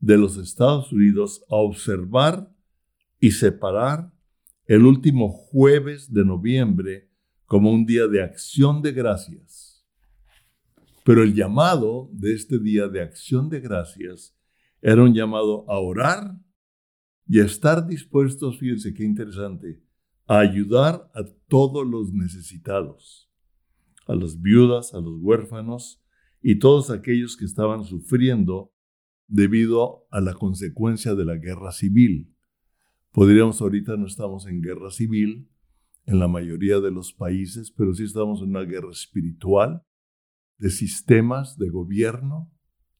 de 0.00 0.18
los 0.18 0.36
Estados 0.36 0.92
Unidos 0.92 1.44
a 1.48 1.56
observar 1.56 2.52
y 3.20 3.30
separar 3.30 4.12
el 4.66 4.84
último 4.84 5.28
jueves 5.28 6.12
de 6.12 6.24
noviembre 6.24 7.10
como 7.46 7.70
un 7.70 7.86
día 7.86 8.08
de 8.08 8.22
acción 8.22 8.82
de 8.82 8.92
gracias. 8.92 9.84
Pero 11.04 11.22
el 11.22 11.34
llamado 11.34 12.08
de 12.12 12.34
este 12.34 12.58
día 12.58 12.88
de 12.88 13.02
acción 13.02 13.50
de 13.50 13.60
gracias 13.60 14.34
era 14.84 15.02
un 15.02 15.14
llamado 15.14 15.64
a 15.70 15.78
orar 15.78 16.38
y 17.26 17.40
a 17.40 17.44
estar 17.46 17.86
dispuestos, 17.86 18.58
fíjense 18.58 18.92
qué 18.92 19.02
interesante, 19.02 19.82
a 20.26 20.40
ayudar 20.40 21.10
a 21.14 21.24
todos 21.48 21.86
los 21.86 22.12
necesitados, 22.12 23.32
a 24.06 24.14
las 24.14 24.42
viudas, 24.42 24.92
a 24.92 25.00
los 25.00 25.14
huérfanos 25.22 26.04
y 26.42 26.58
todos 26.58 26.90
aquellos 26.90 27.38
que 27.38 27.46
estaban 27.46 27.84
sufriendo 27.84 28.74
debido 29.26 30.06
a 30.10 30.20
la 30.20 30.34
consecuencia 30.34 31.14
de 31.14 31.24
la 31.24 31.36
guerra 31.36 31.72
civil. 31.72 32.36
Podríamos 33.10 33.62
ahorita 33.62 33.96
no 33.96 34.06
estamos 34.06 34.46
en 34.46 34.60
guerra 34.60 34.90
civil 34.90 35.48
en 36.04 36.18
la 36.18 36.28
mayoría 36.28 36.80
de 36.80 36.90
los 36.90 37.14
países, 37.14 37.70
pero 37.70 37.94
sí 37.94 38.04
estamos 38.04 38.42
en 38.42 38.50
una 38.50 38.64
guerra 38.64 38.90
espiritual, 38.90 39.82
de 40.58 40.68
sistemas, 40.68 41.56
de 41.56 41.70
gobierno, 41.70 42.52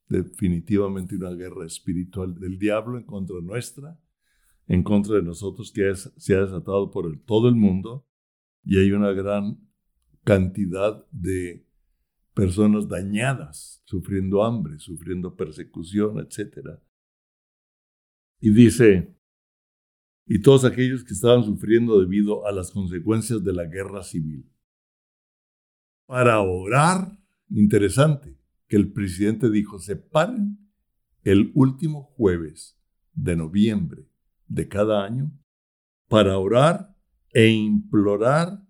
definitivamente 0.09 1.17
una 1.17 1.31
guerra 1.31 1.67
espiritual 1.67 2.35
del 2.39 2.59
diablo 2.59 2.99
en 2.99 3.05
contra 3.05 3.41
nuestra 3.41 3.99
en 4.67 4.83
contra 4.83 5.17
de 5.17 5.23
nosotros 5.23 5.71
que 5.73 5.95
se 5.95 6.35
ha 6.35 6.41
desatado 6.41 6.91
por 6.91 7.19
todo 7.25 7.49
el 7.49 7.55
mundo 7.55 8.07
y 8.65 8.79
hay 8.79 8.93
una 8.93 9.13
gran 9.13 9.59
cantidad 10.25 11.07
de 11.11 11.67
personas 12.33 12.89
dañadas, 12.89 13.83
sufriendo 13.85 14.43
hambre, 14.43 14.79
sufriendo 14.79 15.37
persecución, 15.37 16.19
etc. 16.19 16.81
Y 18.41 18.51
dice, 18.51 19.15
y 20.27 20.41
todos 20.41 20.65
aquellos 20.65 21.05
que 21.05 21.13
estaban 21.13 21.45
sufriendo 21.45 22.01
debido 22.01 22.47
a 22.47 22.53
las 22.53 22.71
consecuencias 22.71 23.45
de 23.45 23.53
la 23.53 23.67
guerra 23.67 24.03
civil. 24.03 24.51
Para 26.07 26.41
orar, 26.41 27.19
interesante, 27.51 28.37
que 28.67 28.77
el 28.77 28.93
presidente 28.93 29.51
dijo, 29.51 29.79
separen 29.79 30.59
el 31.23 31.53
último 31.55 32.03
jueves 32.17 32.79
de 33.13 33.37
noviembre 33.37 34.09
de 34.47 34.69
cada 34.69 35.05
año 35.05 35.33
para 36.09 36.39
orar 36.39 36.97
e 37.33 37.49
implorar 37.49 38.63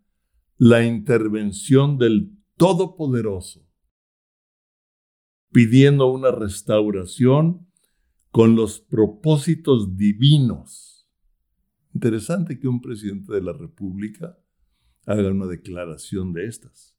la 0.56 0.84
intervención 0.84 1.98
del 1.98 2.30
Todopoderoso, 2.56 3.68
pidiendo 5.50 6.06
una 6.06 6.30
restauración 6.30 7.68
con 8.30 8.54
los 8.54 8.80
propósitos 8.80 9.96
divinos. 9.96 11.08
Interesante 11.92 12.58
que 12.58 12.68
un 12.68 12.80
presidente 12.80 13.32
de 13.32 13.42
la 13.42 13.52
República 13.52 14.38
haga 15.06 15.30
una 15.30 15.46
declaración 15.46 16.32
de 16.32 16.46
estas, 16.46 16.96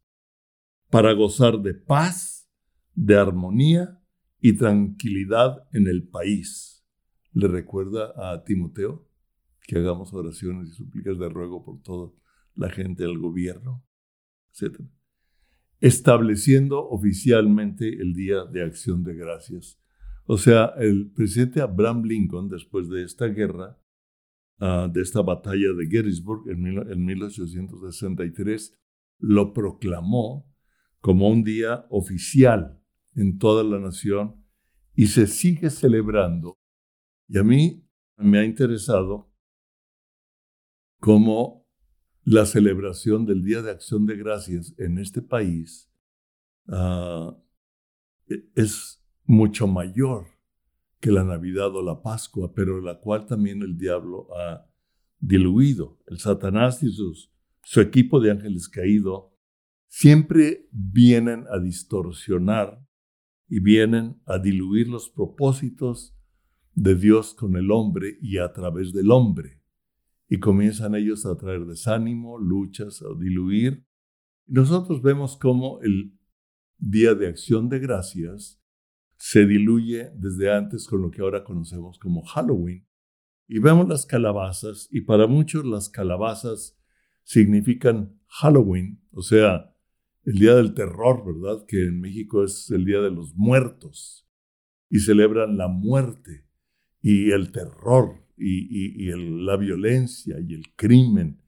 para 0.89 1.13
gozar 1.13 1.61
de 1.61 1.73
paz, 1.73 2.44
de 2.95 3.15
armonía 3.17 4.01
y 4.39 4.53
tranquilidad 4.53 5.67
en 5.71 5.87
el 5.87 6.07
país 6.07 6.75
le 7.35 7.49
recuerda 7.49 8.13
a 8.15 8.43
Timoteo 8.43 9.07
que 9.67 9.77
hagamos 9.77 10.13
oraciones 10.13 10.69
y 10.69 10.71
súplicas 10.71 11.19
de 11.19 11.29
ruego 11.29 11.63
por 11.63 11.81
toda 11.81 12.11
la 12.55 12.69
gente 12.69 13.03
del 13.03 13.19
gobierno, 13.19 13.85
etc. 14.53 14.79
Estableciendo 15.81 16.87
oficialmente 16.87 17.89
el 17.89 18.13
Día 18.13 18.45
de 18.45 18.63
Acción 18.63 19.03
de 19.03 19.15
Gracias. 19.15 19.81
O 20.25 20.37
sea, 20.37 20.73
el 20.77 21.11
presidente 21.11 21.61
Abraham 21.61 22.03
Lincoln, 22.03 22.47
después 22.47 22.89
de 22.89 23.03
esta 23.03 23.27
guerra, 23.27 23.77
ah, 24.59 24.89
de 24.91 25.01
esta 25.01 25.21
batalla 25.21 25.73
de 25.73 25.87
Gettysburg 25.87 26.49
en, 26.49 26.65
en 26.67 27.05
1863, 27.05 28.79
lo 29.19 29.51
proclamó 29.53 30.49
como 31.01 31.29
un 31.29 31.43
día 31.43 31.85
oficial 31.89 32.81
en 33.15 33.37
toda 33.37 33.63
la 33.63 33.79
nación 33.79 34.43
y 34.93 35.07
se 35.07 35.27
sigue 35.27 35.69
celebrando 35.69 36.57
y 37.27 37.37
a 37.37 37.43
mí 37.43 37.85
me 38.17 38.39
ha 38.39 38.45
interesado 38.45 39.31
cómo 40.99 41.67
la 42.23 42.45
celebración 42.45 43.25
del 43.25 43.43
Día 43.43 43.61
de 43.61 43.71
Acción 43.71 44.05
de 44.05 44.15
Gracias 44.15 44.73
en 44.77 44.97
este 44.97 45.21
país 45.21 45.91
ah, 46.67 47.37
e, 48.27 48.49
es 48.55 49.03
mucho 49.25 49.67
mayor 49.67 50.27
que 50.99 51.11
la 51.11 51.23
Navidad 51.23 51.75
o 51.75 51.83
la 51.83 52.01
Pascua, 52.01 52.53
pero 52.53 52.81
la 52.81 52.99
cual 52.99 53.27
también 53.27 53.61
el 53.61 53.77
diablo 53.77 54.27
ha 54.35 54.67
diluido. 55.19 55.99
El 56.07 56.19
Satanás 56.19 56.81
y 56.81 56.91
su 56.91 57.81
equipo 57.81 58.19
de 58.19 58.31
ángeles 58.31 58.67
caídos 58.67 59.25
siempre 59.87 60.67
vienen 60.71 61.45
a 61.51 61.59
distorsionar 61.59 62.84
y 63.47 63.59
vienen 63.59 64.21
a 64.25 64.39
diluir 64.39 64.87
los 64.87 65.09
propósitos 65.09 66.15
de 66.73 66.95
Dios 66.95 67.33
con 67.33 67.55
el 67.55 67.71
hombre 67.71 68.17
y 68.21 68.37
a 68.37 68.51
través 68.51 68.93
del 68.93 69.11
hombre. 69.11 69.61
Y 70.27 70.39
comienzan 70.39 70.95
ellos 70.95 71.25
a 71.25 71.37
traer 71.37 71.65
desánimo, 71.65 72.37
luchas, 72.39 73.01
a 73.01 73.17
diluir. 73.17 73.85
nosotros 74.47 75.01
vemos 75.01 75.37
cómo 75.37 75.79
el 75.81 76.17
Día 76.77 77.15
de 77.15 77.27
Acción 77.27 77.69
de 77.69 77.79
Gracias 77.79 78.61
se 79.17 79.45
diluye 79.45 80.11
desde 80.15 80.51
antes 80.51 80.87
con 80.87 81.01
lo 81.01 81.09
que 81.09 81.21
ahora 81.21 81.43
conocemos 81.43 81.97
como 81.99 82.23
Halloween. 82.23 82.85
Y 83.47 83.59
vemos 83.59 83.87
las 83.87 84.05
calabazas, 84.05 84.87
y 84.91 85.01
para 85.01 85.27
muchos 85.27 85.65
las 85.65 85.89
calabazas 85.89 86.77
significan 87.23 88.19
Halloween, 88.27 89.01
o 89.11 89.21
sea, 89.21 89.74
el 90.25 90.39
Día 90.39 90.55
del 90.55 90.73
Terror, 90.73 91.23
¿verdad? 91.25 91.65
Que 91.67 91.85
en 91.85 92.01
México 92.01 92.43
es 92.43 92.69
el 92.71 92.85
Día 92.85 92.99
de 93.01 93.11
los 93.11 93.35
Muertos, 93.35 94.25
y 94.89 94.99
celebran 94.99 95.57
la 95.57 95.67
muerte 95.67 96.45
y 97.01 97.31
el 97.31 97.51
terror 97.51 98.23
y, 98.37 99.11
la 99.43 99.57
violencia 99.57 100.37
y 100.39 100.53
el 100.53 100.73
crimen, 100.75 101.41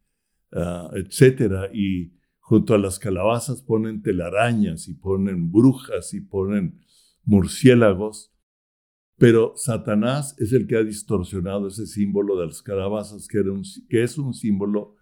uh, 0.52 0.96
etcétera. 0.96 1.70
Y 1.74 2.14
junto 2.40 2.74
a 2.74 2.78
las 2.78 3.00
calabazas 3.00 3.62
ponen 3.62 4.02
telarañas 4.02 4.88
y 4.88 4.94
ponen 4.94 5.52
brujas 5.52 6.14
y 6.14 6.22
ponen 6.22 6.82
murciélagos, 7.24 8.34
pero 9.18 9.54
Satanás 9.56 10.36
es 10.40 10.54
el 10.54 10.68
que 10.68 10.78
ha 10.78 10.84
distorsionado 10.84 11.68
ese 11.68 11.88
símbolo 11.88 12.40
de 12.40 12.48
las 12.48 12.62
calabazas, 12.62 13.28
que, 13.28 13.44
que 13.90 14.04
es 14.04 14.18
un 14.18 14.34
símbolo 14.34 14.96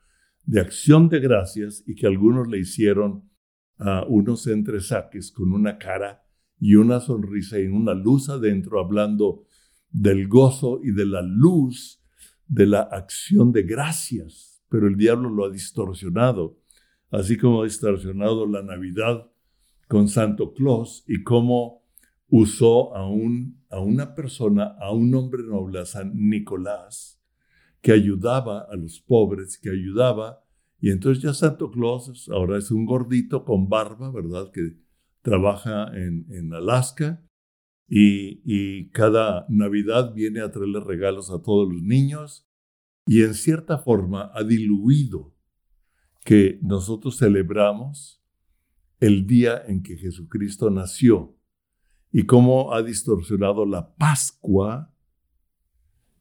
de 0.44 0.62
acción 0.62 1.10
de 1.10 1.20
gracias 1.20 1.84
y 1.86 1.96
que 1.96 2.08
algunos 2.08 2.48
le 2.48 2.60
hicieron 2.60 3.30
a 3.78 4.06
unos 4.08 4.48
entresaques 4.48 5.32
con 5.32 5.52
una 5.52 5.78
cara 5.78 6.24
y 6.60 6.76
una 6.76 7.00
sonrisa 7.00 7.60
y 7.60 7.68
una 7.68 7.94
luz 7.94 8.30
adentro, 8.30 8.80
hablando 8.80 9.46
del 9.92 10.28
gozo 10.28 10.80
y 10.84 10.92
de 10.92 11.06
la 11.06 11.22
luz 11.22 12.02
de 12.48 12.68
la 12.68 12.82
acción 12.82 13.52
de 13.52 13.64
gracias. 13.64 14.64
Pero 14.70 14.88
el 14.88 14.98
diablo 14.98 15.30
lo 15.30 15.46
ha 15.46 15.50
distorsionado, 15.50 16.60
así 17.12 17.38
como 17.38 17.62
ha 17.62 17.66
distorsionado 17.66 18.46
la 18.48 18.62
Navidad 18.62 19.30
con 19.88 20.08
Santo 20.08 20.54
Claus 20.54 21.04
y 21.08 21.24
cómo 21.24 21.84
usó 22.28 22.96
a, 22.96 23.08
un, 23.08 23.64
a 23.70 23.80
una 23.80 24.16
persona, 24.16 24.76
a 24.80 24.92
un 24.92 25.14
hombre 25.16 25.44
noble, 25.44 25.80
a 25.80 25.86
San 25.86 26.12
Nicolás, 26.16 27.22
que 27.82 27.92
ayudaba 27.92 28.68
a 28.70 28.76
los 28.76 29.00
pobres, 29.00 29.60
que 29.60 29.70
ayudaba. 29.70 30.44
Y 30.80 30.92
entonces 30.92 31.24
ya 31.24 31.34
Santo 31.34 31.72
Claus 31.72 32.30
ahora 32.30 32.58
es 32.58 32.72
un 32.72 32.86
gordito 32.86 33.46
con 33.46 33.70
barba, 33.70 34.12
¿verdad? 34.12 34.52
Que 34.52 34.78
trabaja 35.22 35.92
en, 35.96 36.54
Alaska 36.54 37.26
y, 37.88 38.90
cada 38.90 39.46
Navidad 39.50 40.14
viene 40.14 40.42
a 40.42 40.52
traerle 40.52 40.80
regalos 40.80 41.32
a 41.32 41.42
todos 41.42 41.72
los 41.72 41.82
niños 41.82 42.48
y 43.08 43.24
en 43.24 43.34
cierta 43.34 43.80
forma 43.80 44.32
ha 44.34 44.44
diluido 44.44 45.36
que 46.24 46.60
nosotros 46.62 47.18
celebramos 47.18 48.24
el 49.00 49.28
día 49.28 49.62
en 49.68 49.84
que 49.84 49.98
Jesucristo 49.98 50.70
nació 50.70 51.38
y 52.12 52.26
cómo 52.26 52.74
ha 52.74 52.82
distorsionado 52.82 53.66
la 53.66 53.96
Pascua, 53.96 54.94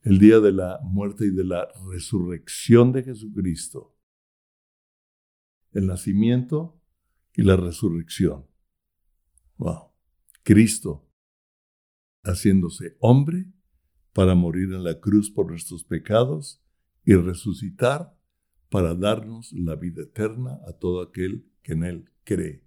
el 0.03 0.19
día 0.19 0.41
de 0.41 0.53
la 0.53 0.81
muerte 0.83 1.27
y 1.27 1.31
de 1.31 1.45
la 1.45 1.69
resurrección 1.89 2.93
de 2.93 3.05
Jesucristo, 3.05 3.94
el 5.75 5.87
nacimiento 5.87 6.81
y 7.35 7.43
la 7.43 7.57
resurrección. 7.57 8.47
Wow. 9.59 9.93
Cristo 10.43 11.09
haciéndose 12.23 12.97
hombre 13.01 13.53
para 14.13 14.35
morir 14.35 14.73
en 14.73 14.85
la 14.85 15.01
cruz 15.01 15.31
por 15.31 15.51
nuestros 15.51 15.85
pecados 15.85 16.63
y 17.05 17.15
resucitar 17.15 18.17
para 18.71 18.95
darnos 18.95 19.53
la 19.53 19.77
vida 19.77 20.03
eterna 20.05 20.59
a 20.67 20.73
todo 20.73 21.03
aquel 21.03 21.47
que 21.63 21.73
en 21.73 21.85
él 21.85 22.11
cree 22.25 22.65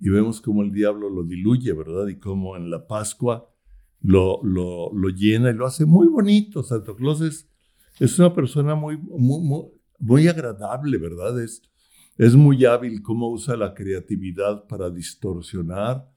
y 0.00 0.10
vemos 0.10 0.40
cómo 0.40 0.62
el 0.62 0.72
diablo 0.72 1.10
lo 1.10 1.24
diluye, 1.24 1.72
¿verdad? 1.72 2.06
Y 2.08 2.18
cómo 2.18 2.56
en 2.56 2.70
la 2.70 2.86
Pascua 2.86 3.52
lo, 4.00 4.40
lo, 4.44 5.08
llena 5.10 5.50
y 5.50 5.54
lo 5.54 5.66
hace 5.66 5.84
muy 5.84 6.06
bonito. 6.06 6.62
Santo 6.62 6.94
Claus 6.94 7.20
es, 7.20 7.50
es 7.98 8.18
una 8.18 8.32
persona 8.32 8.74
muy, 8.76 8.96
muy, 8.96 9.70
muy, 9.98 10.28
agradable, 10.28 10.98
¿verdad? 10.98 11.42
Es, 11.42 11.62
es 12.18 12.34
muy 12.34 12.64
hábil 12.64 13.00
cómo 13.00 13.30
usa 13.30 13.56
la 13.56 13.74
creatividad 13.74 14.66
para 14.66 14.90
distorsionar 14.90 16.12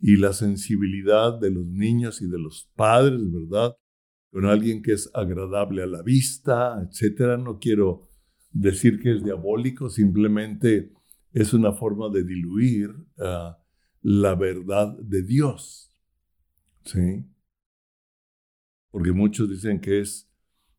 y 0.00 0.16
la 0.16 0.32
sensibilidad 0.32 1.38
de 1.38 1.50
los 1.52 1.64
niños 1.64 2.20
y 2.20 2.28
de 2.28 2.38
los 2.38 2.68
padres, 2.74 3.20
¿verdad? 3.32 3.76
Con 4.32 4.44
alguien 4.44 4.82
que 4.82 4.92
es 4.92 5.08
agradable 5.14 5.84
a 5.84 5.86
la 5.86 6.02
vista, 6.02 6.82
etcétera. 6.82 7.36
No 7.36 7.60
quiero 7.60 8.08
decir 8.50 9.00
que 9.00 9.12
es 9.12 9.22
diabólico, 9.22 9.88
simplemente 9.88 10.92
es 11.32 11.54
una 11.54 11.72
forma 11.72 12.08
de 12.08 12.24
diluir 12.24 12.90
ah, 13.18 13.56
la 14.02 14.34
verdad 14.34 14.98
de 14.98 15.22
Dios. 15.22 15.94
¿Sí? 16.84 17.24
Porque 18.90 19.12
muchos 19.12 19.48
dicen 19.48 19.80
que 19.80 20.00
es 20.00 20.28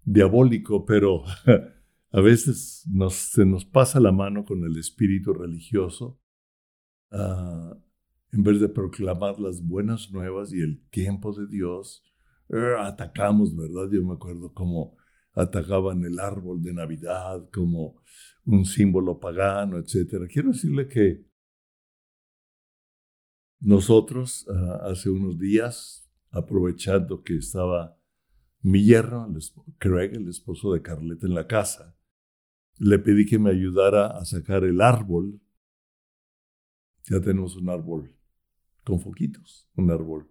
diabólico, 0.03 0.85
pero 0.85 1.23
a 2.11 2.21
veces 2.21 2.87
se 3.09 3.45
nos 3.45 3.65
pasa 3.65 3.99
la 3.99 4.11
mano 4.11 4.45
con 4.45 4.63
el 4.63 4.77
espíritu 4.77 5.33
religioso. 5.33 6.19
Ah, 7.11 7.77
en 8.31 8.43
vez 8.43 8.59
de 8.59 8.69
proclamar 8.69 9.39
las 9.39 9.65
buenas 9.65 10.11
nuevas 10.11 10.53
y 10.53 10.61
el 10.61 10.87
tiempo 10.89 11.33
de 11.33 11.47
Dios, 11.47 12.03
ah, 12.51 12.87
atacamos, 12.87 13.55
¿verdad? 13.55 13.89
Yo 13.91 14.03
me 14.03 14.13
acuerdo 14.13 14.53
cómo 14.53 14.97
atacaban 15.33 16.03
el 16.03 16.19
árbol 16.19 16.61
de 16.61 16.73
Navidad 16.73 17.49
como 17.51 18.01
un 18.45 18.65
símbolo 18.65 19.19
pagano, 19.19 19.77
etc. 19.77 20.27
Quiero 20.31 20.51
decirle 20.51 20.87
que 20.87 21.25
nosotros 23.59 24.47
ah, 24.49 24.79
hace 24.83 25.09
unos 25.09 25.37
días, 25.37 26.09
aprovechando 26.31 27.21
que 27.21 27.37
estaba 27.37 27.97
mi 28.61 28.83
yerno, 28.85 29.33
Craig, 29.77 30.13
el 30.13 30.27
esposo 30.27 30.73
de 30.73 30.81
Carleta, 30.81 31.27
en 31.27 31.33
la 31.33 31.47
casa, 31.47 31.96
le 32.79 32.99
pedí 32.99 33.25
que 33.25 33.39
me 33.39 33.51
ayudara 33.51 34.07
a 34.07 34.25
sacar 34.25 34.63
el 34.63 34.81
árbol. 34.81 35.39
Ya 37.09 37.21
tenemos 37.21 37.55
un 37.55 37.69
árbol 37.69 38.15
con 38.83 38.99
foquitos, 38.99 39.69
un 39.75 39.91
árbol 39.91 40.29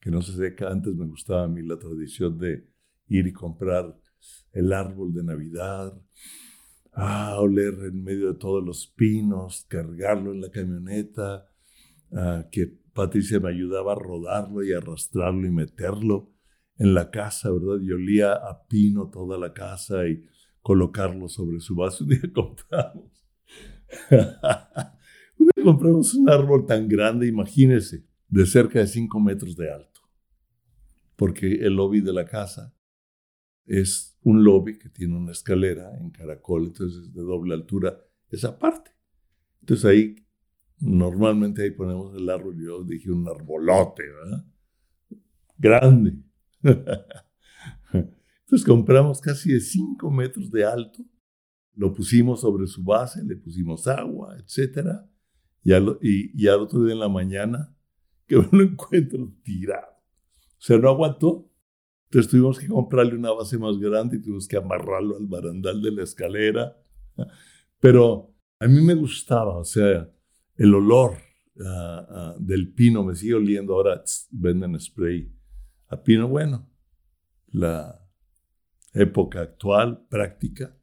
que 0.00 0.10
no 0.10 0.22
se 0.22 0.32
seca. 0.32 0.70
Antes 0.70 0.94
me 0.94 1.06
gustaba 1.06 1.44
a 1.44 1.48
mí 1.48 1.62
la 1.62 1.78
tradición 1.78 2.38
de 2.38 2.68
ir 3.08 3.26
y 3.26 3.32
comprar 3.32 3.98
el 4.52 4.72
árbol 4.72 5.12
de 5.12 5.24
Navidad, 5.24 6.00
ah, 6.92 7.36
oler 7.38 7.74
en 7.84 8.02
medio 8.02 8.32
de 8.32 8.38
todos 8.38 8.64
los 8.64 8.86
pinos, 8.88 9.66
cargarlo 9.68 10.32
en 10.32 10.40
la 10.40 10.50
camioneta, 10.50 11.48
ah, 12.12 12.46
que 12.50 12.66
Patricia 12.92 13.40
me 13.40 13.50
ayudaba 13.50 13.92
a 13.92 13.96
rodarlo 13.96 14.64
y 14.64 14.72
arrastrarlo 14.72 15.46
y 15.46 15.50
meterlo 15.50 16.32
en 16.76 16.94
la 16.94 17.10
casa, 17.10 17.50
¿verdad? 17.50 17.80
Y 17.80 17.92
olía 17.92 18.32
a 18.32 18.66
pino 18.66 19.08
toda 19.10 19.38
la 19.38 19.52
casa 19.52 20.06
y 20.06 20.24
colocarlo 20.62 21.28
sobre 21.28 21.60
su 21.60 21.74
vaso. 21.74 22.04
Un 22.04 22.10
día 22.10 22.20
compramos. 22.34 23.26
un 25.38 25.46
día 25.46 25.64
compramos 25.64 26.14
un 26.14 26.28
árbol 26.28 26.66
tan 26.66 26.88
grande, 26.88 27.26
imagínese, 27.26 28.04
de 28.28 28.46
cerca 28.46 28.78
de 28.78 28.86
5 28.86 29.20
metros 29.20 29.56
de 29.56 29.72
alto. 29.72 30.00
Porque 31.16 31.46
el 31.46 31.74
lobby 31.74 32.00
de 32.00 32.12
la 32.12 32.24
casa 32.24 32.74
es 33.66 34.18
un 34.22 34.44
lobby 34.44 34.78
que 34.78 34.88
tiene 34.88 35.16
una 35.16 35.32
escalera 35.32 35.96
en 35.98 36.10
caracol, 36.10 36.66
entonces 36.66 37.12
de 37.12 37.22
doble 37.22 37.54
altura 37.54 37.98
esa 38.30 38.58
parte. 38.58 38.90
Entonces 39.60 39.84
ahí, 39.84 40.16
normalmente 40.80 41.62
ahí 41.62 41.70
ponemos 41.70 42.14
el 42.14 42.28
árbol, 42.30 42.56
yo 42.58 42.84
dije 42.84 43.10
un 43.10 43.28
arbolote, 43.28 44.04
¿verdad? 44.04 44.44
Grande. 45.58 46.18
Entonces 48.48 48.66
compramos 48.66 49.20
casi 49.20 49.52
de 49.52 49.60
5 49.60 50.10
metros 50.10 50.50
de 50.50 50.64
alto, 50.64 51.04
lo 51.74 51.92
pusimos 51.92 52.40
sobre 52.40 52.66
su 52.66 52.82
base, 52.82 53.22
le 53.22 53.36
pusimos 53.36 53.86
agua, 53.86 54.36
etc. 54.38 54.88
Y 55.62 55.72
al, 55.72 55.98
y, 56.00 56.42
y 56.42 56.48
al 56.48 56.60
otro 56.60 56.82
día 56.82 56.94
en 56.94 57.00
la 57.00 57.08
mañana, 57.08 57.76
que 58.26 58.36
lo 58.36 58.62
encuentro 58.62 59.32
tirado. 59.42 59.92
O 59.92 60.60
sea, 60.60 60.78
no 60.78 60.88
aguantó 60.88 61.48
entonces 62.08 62.30
tuvimos 62.30 62.58
que 62.58 62.68
comprarle 62.68 63.14
una 63.14 63.32
base 63.32 63.58
más 63.58 63.76
grande 63.78 64.16
y 64.16 64.22
tuvimos 64.22 64.48
que 64.48 64.56
amarrarlo 64.56 65.18
al 65.18 65.26
barandal 65.26 65.82
de 65.82 65.92
la 65.92 66.02
escalera. 66.04 66.74
Pero 67.78 68.34
a 68.58 68.66
mí 68.66 68.80
me 68.80 68.94
gustaba, 68.94 69.58
o 69.58 69.64
sea, 69.64 70.10
el 70.56 70.74
olor 70.74 71.18
ah, 71.60 72.06
ah, 72.08 72.34
del 72.38 72.72
pino 72.72 73.04
me 73.04 73.14
sigue 73.14 73.34
oliendo. 73.34 73.74
Ahora 73.74 74.02
venden 74.30 74.80
spray 74.80 75.30
a 75.88 76.02
pino. 76.02 76.28
Bueno, 76.28 76.66
la 77.48 78.07
época 79.00 79.40
actual, 79.40 80.06
práctica, 80.08 80.74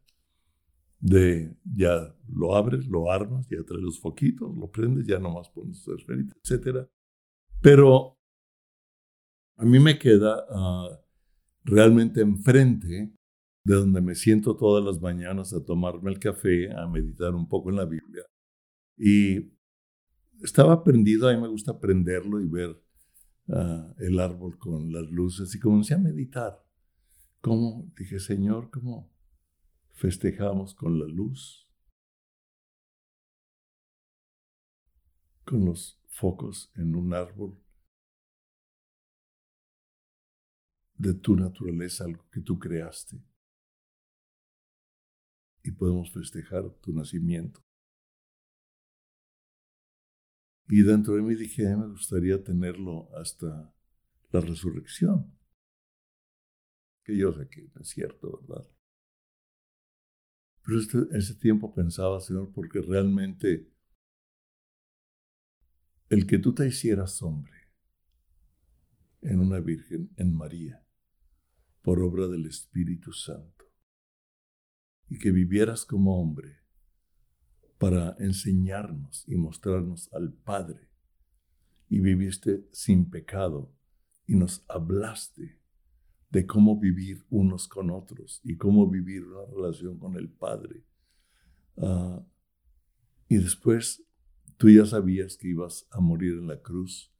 de 0.99 1.55
ya 1.63 2.15
lo 2.27 2.55
abres, 2.55 2.87
lo 2.87 3.11
armas, 3.11 3.47
ya 3.49 3.63
traes 3.63 3.83
los 3.83 3.99
foquitos, 3.99 4.55
lo 4.57 4.71
prendes, 4.71 5.05
ya 5.05 5.19
nomás 5.19 5.49
pones 5.49 5.83
tu 5.83 5.93
esferita, 5.93 6.35
etc. 6.43 6.87
Pero 7.61 8.17
a 9.57 9.65
mí 9.65 9.79
me 9.79 9.99
queda 9.99 10.45
ah, 10.49 10.89
realmente 11.63 12.21
enfrente 12.21 13.13
de 13.63 13.75
donde 13.75 14.01
me 14.01 14.15
siento 14.15 14.55
todas 14.55 14.83
las 14.83 15.01
mañanas 15.01 15.53
a 15.53 15.63
tomarme 15.63 16.11
el 16.11 16.19
café, 16.19 16.71
a 16.71 16.87
meditar 16.87 17.33
un 17.33 17.47
poco 17.47 17.69
en 17.69 17.75
la 17.75 17.85
Biblia. 17.85 18.23
Y 18.97 19.53
estaba 20.41 20.83
prendido, 20.83 21.27
a 21.27 21.33
mí 21.33 21.41
me 21.41 21.47
gusta 21.47 21.79
prenderlo 21.79 22.41
y 22.41 22.47
ver 22.47 22.81
ah, 23.49 23.93
el 23.99 24.19
árbol 24.19 24.57
con 24.57 24.91
las 24.91 25.09
luces 25.09 25.53
y 25.55 25.59
comencé 25.59 25.93
a 25.93 25.99
meditar. 25.99 26.64
¿Cómo? 27.45 27.93
Dije, 27.95 28.19
Señor, 28.19 28.71
¿cómo 28.71 29.13
festejamos 29.93 30.73
con 30.73 30.97
la 30.97 31.05
luz? 31.05 31.71
Con 35.43 35.63
los 35.63 36.01
focos 36.07 36.71
en 36.73 36.95
un 36.95 37.13
árbol 37.13 37.63
de 40.95 41.13
tu 41.13 41.35
naturaleza, 41.35 42.05
algo 42.05 42.27
que 42.31 42.41
tú 42.41 42.57
creaste. 42.57 43.23
Y 45.61 45.69
podemos 45.69 46.11
festejar 46.11 46.67
tu 46.81 46.93
nacimiento. 46.93 47.61
Y 50.67 50.81
dentro 50.81 51.13
de 51.13 51.21
mí 51.21 51.35
dije, 51.35 51.75
me 51.75 51.89
gustaría 51.89 52.43
tenerlo 52.43 53.07
hasta 53.15 53.71
la 54.31 54.41
resurrección. 54.41 55.44
Que 57.05 57.15
yo 57.15 57.31
sé 57.31 57.47
que 57.47 57.69
es 57.79 57.87
cierto, 57.87 58.41
¿verdad? 58.41 58.67
Pero 60.63 60.79
este, 60.79 60.97
ese 61.17 61.35
tiempo 61.35 61.73
pensaba, 61.73 62.19
Señor, 62.19 62.51
porque 62.51 62.81
realmente 62.81 63.71
el 66.09 66.25
que 66.25 66.39
tú 66.39 66.53
te 66.53 66.67
hicieras 66.67 67.21
hombre 67.21 67.53
en 69.21 69.39
una 69.39 69.59
Virgen, 69.59 70.11
en 70.17 70.35
María, 70.35 70.85
por 71.81 72.01
obra 72.01 72.27
del 72.27 72.47
Espíritu 72.47 73.13
Santo, 73.13 73.65
y 75.07 75.19
que 75.19 75.31
vivieras 75.31 75.85
como 75.85 76.19
hombre, 76.19 76.59
para 77.77 78.15
enseñarnos 78.19 79.23
y 79.27 79.35
mostrarnos 79.35 80.11
al 80.13 80.33
Padre. 80.33 80.89
Y 81.89 81.99
viviste 81.99 82.67
sin 82.71 83.09
pecado 83.09 83.75
y 84.25 84.35
nos 84.35 84.65
hablaste 84.67 85.61
de 86.29 86.45
cómo 86.45 86.79
vivir 86.79 87.25
unos 87.29 87.67
con 87.67 87.89
otros 87.89 88.41
y 88.43 88.57
cómo 88.57 88.89
vivir 88.89 89.23
una 89.25 89.45
relación 89.45 89.97
con 89.97 90.15
el 90.17 90.29
Padre. 90.29 90.83
Ah, 91.77 92.25
y 93.27 93.37
después 93.37 94.05
tú 94.57 94.69
ya 94.69 94.85
sabías 94.85 95.37
que 95.37 95.49
ibas 95.49 95.87
a 95.91 95.99
morir 95.99 96.33
en 96.33 96.47
la 96.47 96.61
cruz 96.61 97.13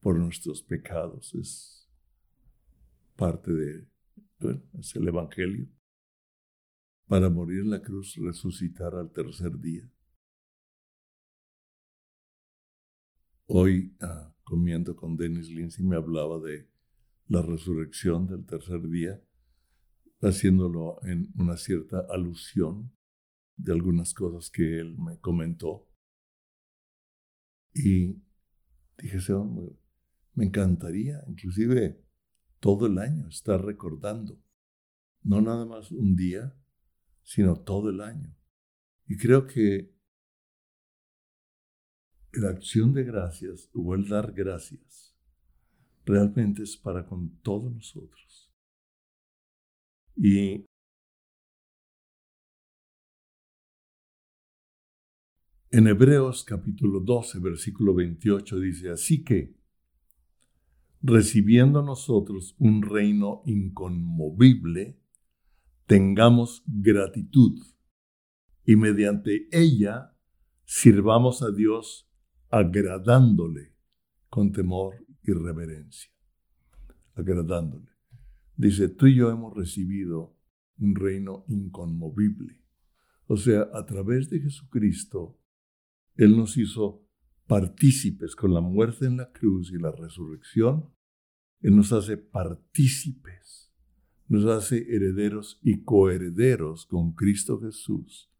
por 0.00 0.18
nuestros 0.18 0.62
pecados. 0.62 1.34
Es 1.34 1.88
parte 3.16 3.52
de, 3.52 3.88
es 4.78 4.94
el 4.96 5.08
Evangelio 5.08 5.68
para 7.06 7.30
morir 7.30 7.60
en 7.60 7.70
la 7.70 7.82
cruz, 7.82 8.16
resucitar 8.16 8.94
al 8.94 9.12
tercer 9.12 9.58
día. 9.58 9.88
Hoy, 13.46 13.96
ah, 14.00 14.34
comiendo 14.42 14.96
con 14.96 15.16
Dennis 15.16 15.48
Lindsay, 15.48 15.84
me 15.84 15.96
hablaba 15.96 16.40
de 16.40 16.68
la 17.28 17.42
resurrección 17.42 18.26
del 18.26 18.44
tercer 18.46 18.88
día, 18.88 19.20
haciéndolo 20.20 20.98
en 21.02 21.32
una 21.36 21.56
cierta 21.56 22.06
alusión 22.10 22.92
de 23.56 23.72
algunas 23.72 24.14
cosas 24.14 24.50
que 24.50 24.78
él 24.80 24.96
me 24.98 25.18
comentó. 25.18 25.88
Y 27.74 28.22
dije, 28.98 29.20
Señor, 29.20 29.76
me 30.34 30.44
encantaría, 30.46 31.22
inclusive 31.26 32.02
todo 32.60 32.86
el 32.86 32.98
año, 32.98 33.28
estar 33.28 33.62
recordando, 33.64 34.40
no 35.22 35.40
nada 35.40 35.66
más 35.66 35.90
un 35.90 36.16
día, 36.16 36.56
sino 37.22 37.60
todo 37.60 37.90
el 37.90 38.00
año. 38.00 38.34
Y 39.06 39.16
creo 39.16 39.46
que 39.46 39.94
la 42.32 42.50
acción 42.50 42.92
de 42.92 43.04
gracias 43.04 43.70
o 43.72 43.94
el 43.94 44.08
dar 44.08 44.32
gracias 44.32 45.05
realmente 46.06 46.62
es 46.62 46.76
para 46.76 47.04
con 47.04 47.36
todos 47.42 47.74
nosotros. 47.74 48.50
Y 50.16 50.64
en 55.70 55.86
Hebreos 55.88 56.44
capítulo 56.44 57.00
12, 57.00 57.40
versículo 57.40 57.92
28 57.94 58.60
dice, 58.60 58.90
así 58.90 59.24
que, 59.24 59.56
recibiendo 61.02 61.82
nosotros 61.82 62.54
un 62.58 62.82
reino 62.82 63.42
inconmovible, 63.44 64.98
tengamos 65.86 66.62
gratitud 66.66 67.62
y 68.64 68.76
mediante 68.76 69.48
ella 69.52 70.16
sirvamos 70.64 71.42
a 71.42 71.50
Dios 71.50 72.08
agradándole 72.48 73.74
con 74.28 74.52
temor 74.52 75.05
y 75.26 75.32
reverencia. 75.32 76.10
Agradándole. 77.14 77.90
Dice, 78.56 78.88
tú 78.88 79.06
y 79.06 79.16
yo 79.16 79.30
hemos 79.30 79.54
recibido 79.54 80.38
un 80.78 80.94
reino 80.94 81.44
inconmovible. 81.48 82.62
O 83.26 83.36
sea, 83.36 83.68
a 83.74 83.84
través 83.84 84.30
de 84.30 84.40
Jesucristo, 84.40 85.40
Él 86.14 86.36
nos 86.36 86.56
hizo 86.56 87.06
partícipes 87.46 88.34
con 88.36 88.54
la 88.54 88.60
muerte 88.60 89.06
en 89.06 89.18
la 89.18 89.30
cruz 89.32 89.72
y 89.72 89.78
la 89.78 89.92
resurrección. 89.92 90.90
Él 91.60 91.76
nos 91.76 91.92
hace 91.92 92.16
partícipes 92.16 93.66
nos 94.28 94.44
hace 94.46 94.86
herederos 94.94 95.60
y 95.62 95.82
coherederos 95.82 96.86
con 96.86 97.12
Cristo 97.12 97.60
Jesús. 97.60 98.30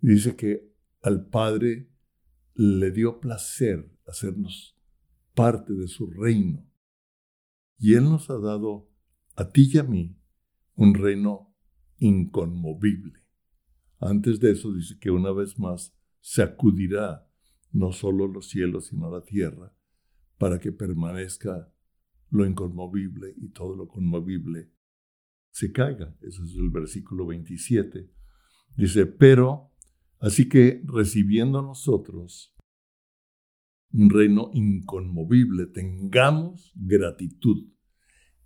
Dice 0.00 0.34
que 0.34 0.72
al 1.02 1.26
Padre 1.26 1.90
le 2.54 2.90
dio 2.90 3.20
placer 3.20 3.90
hacernos 4.06 4.79
parte 5.34 5.72
de 5.74 5.88
su 5.88 6.10
reino. 6.10 6.66
Y 7.78 7.94
Él 7.94 8.04
nos 8.04 8.28
ha 8.30 8.38
dado 8.38 8.90
a 9.36 9.48
ti 9.50 9.70
y 9.72 9.78
a 9.78 9.82
mí 9.82 10.18
un 10.74 10.94
reino 10.94 11.54
inconmovible. 11.98 13.20
Antes 13.98 14.40
de 14.40 14.52
eso 14.52 14.72
dice 14.72 14.98
que 14.98 15.10
una 15.10 15.32
vez 15.32 15.58
más 15.58 15.94
sacudirá 16.20 17.26
no 17.72 17.92
solo 17.92 18.26
los 18.26 18.48
cielos, 18.48 18.86
sino 18.86 19.10
la 19.10 19.22
tierra, 19.22 19.74
para 20.38 20.58
que 20.58 20.72
permanezca 20.72 21.72
lo 22.30 22.46
inconmovible 22.46 23.34
y 23.36 23.50
todo 23.50 23.76
lo 23.76 23.88
conmovible 23.88 24.72
se 25.50 25.72
caiga. 25.72 26.16
Ese 26.20 26.42
es 26.44 26.54
el 26.56 26.70
versículo 26.70 27.26
27. 27.26 28.10
Dice, 28.76 29.06
pero, 29.06 29.72
así 30.18 30.48
que 30.48 30.82
recibiendo 30.86 31.60
nosotros 31.62 32.54
un 33.92 34.10
reino 34.10 34.50
inconmovible, 34.54 35.66
tengamos 35.66 36.72
gratitud. 36.74 37.68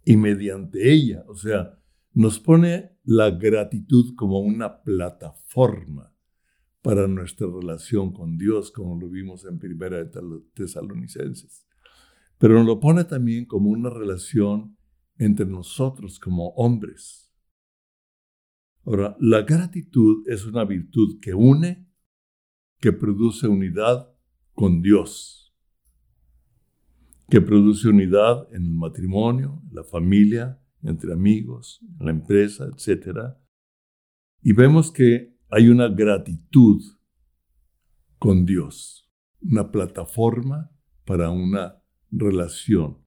Y 0.04 0.16
mediante 0.16 0.92
ella, 0.92 1.24
o 1.28 1.35
sea, 1.35 1.78
nos 2.12 2.38
pone 2.38 2.98
la 3.04 3.30
gratitud 3.30 4.14
como 4.14 4.40
una 4.40 4.83
plataforma 4.83 6.14
para 6.83 7.09
nuestra 7.09 7.46
relación 7.46 8.12
con 8.12 8.37
Dios, 8.37 8.70
como 8.70 8.98
lo 9.00 9.09
vimos 9.09 9.44
en 9.46 9.59
Primera 9.59 10.04
de 10.04 10.11
Tesalonicenses. 10.54 11.66
Pero 12.38 12.54
nos 12.54 12.66
lo 12.66 12.80
pone 12.80 13.04
también 13.04 13.46
como 13.46 13.70
una 13.70 13.90
relación 13.90 14.76
entre 15.16 15.46
nosotros 15.46 16.18
como 16.18 16.48
hombres. 16.50 17.33
Ahora, 18.85 19.16
la 19.18 19.42
gratitud 19.42 20.28
es 20.28 20.44
una 20.44 20.64
virtud 20.64 21.18
que 21.20 21.33
une, 21.33 21.88
que 22.80 22.92
produce 22.92 23.48
unidad 23.48 24.13
con 24.55 24.83
Dios, 24.83 25.55
que 27.29 27.40
produce 27.40 27.88
unidad 27.88 28.47
en 28.55 28.64
el 28.64 28.75
matrimonio, 28.75 29.62
la 29.71 29.85
familia, 29.85 30.61
entre 30.83 31.12
amigos, 31.12 31.81
en 31.99 32.07
la 32.07 32.12
empresa, 32.12 32.67
etc. 32.67 33.35
Y 34.43 34.53
vemos 34.53 34.93
que 34.93 35.35
hay 35.51 35.69
una 35.69 35.88
gratitud 35.88 36.83
con 38.19 38.45
Dios, 38.45 39.11
una 39.40 39.71
plataforma 39.71 40.71
para 41.05 41.31
una 41.31 41.83
relación. 42.11 42.99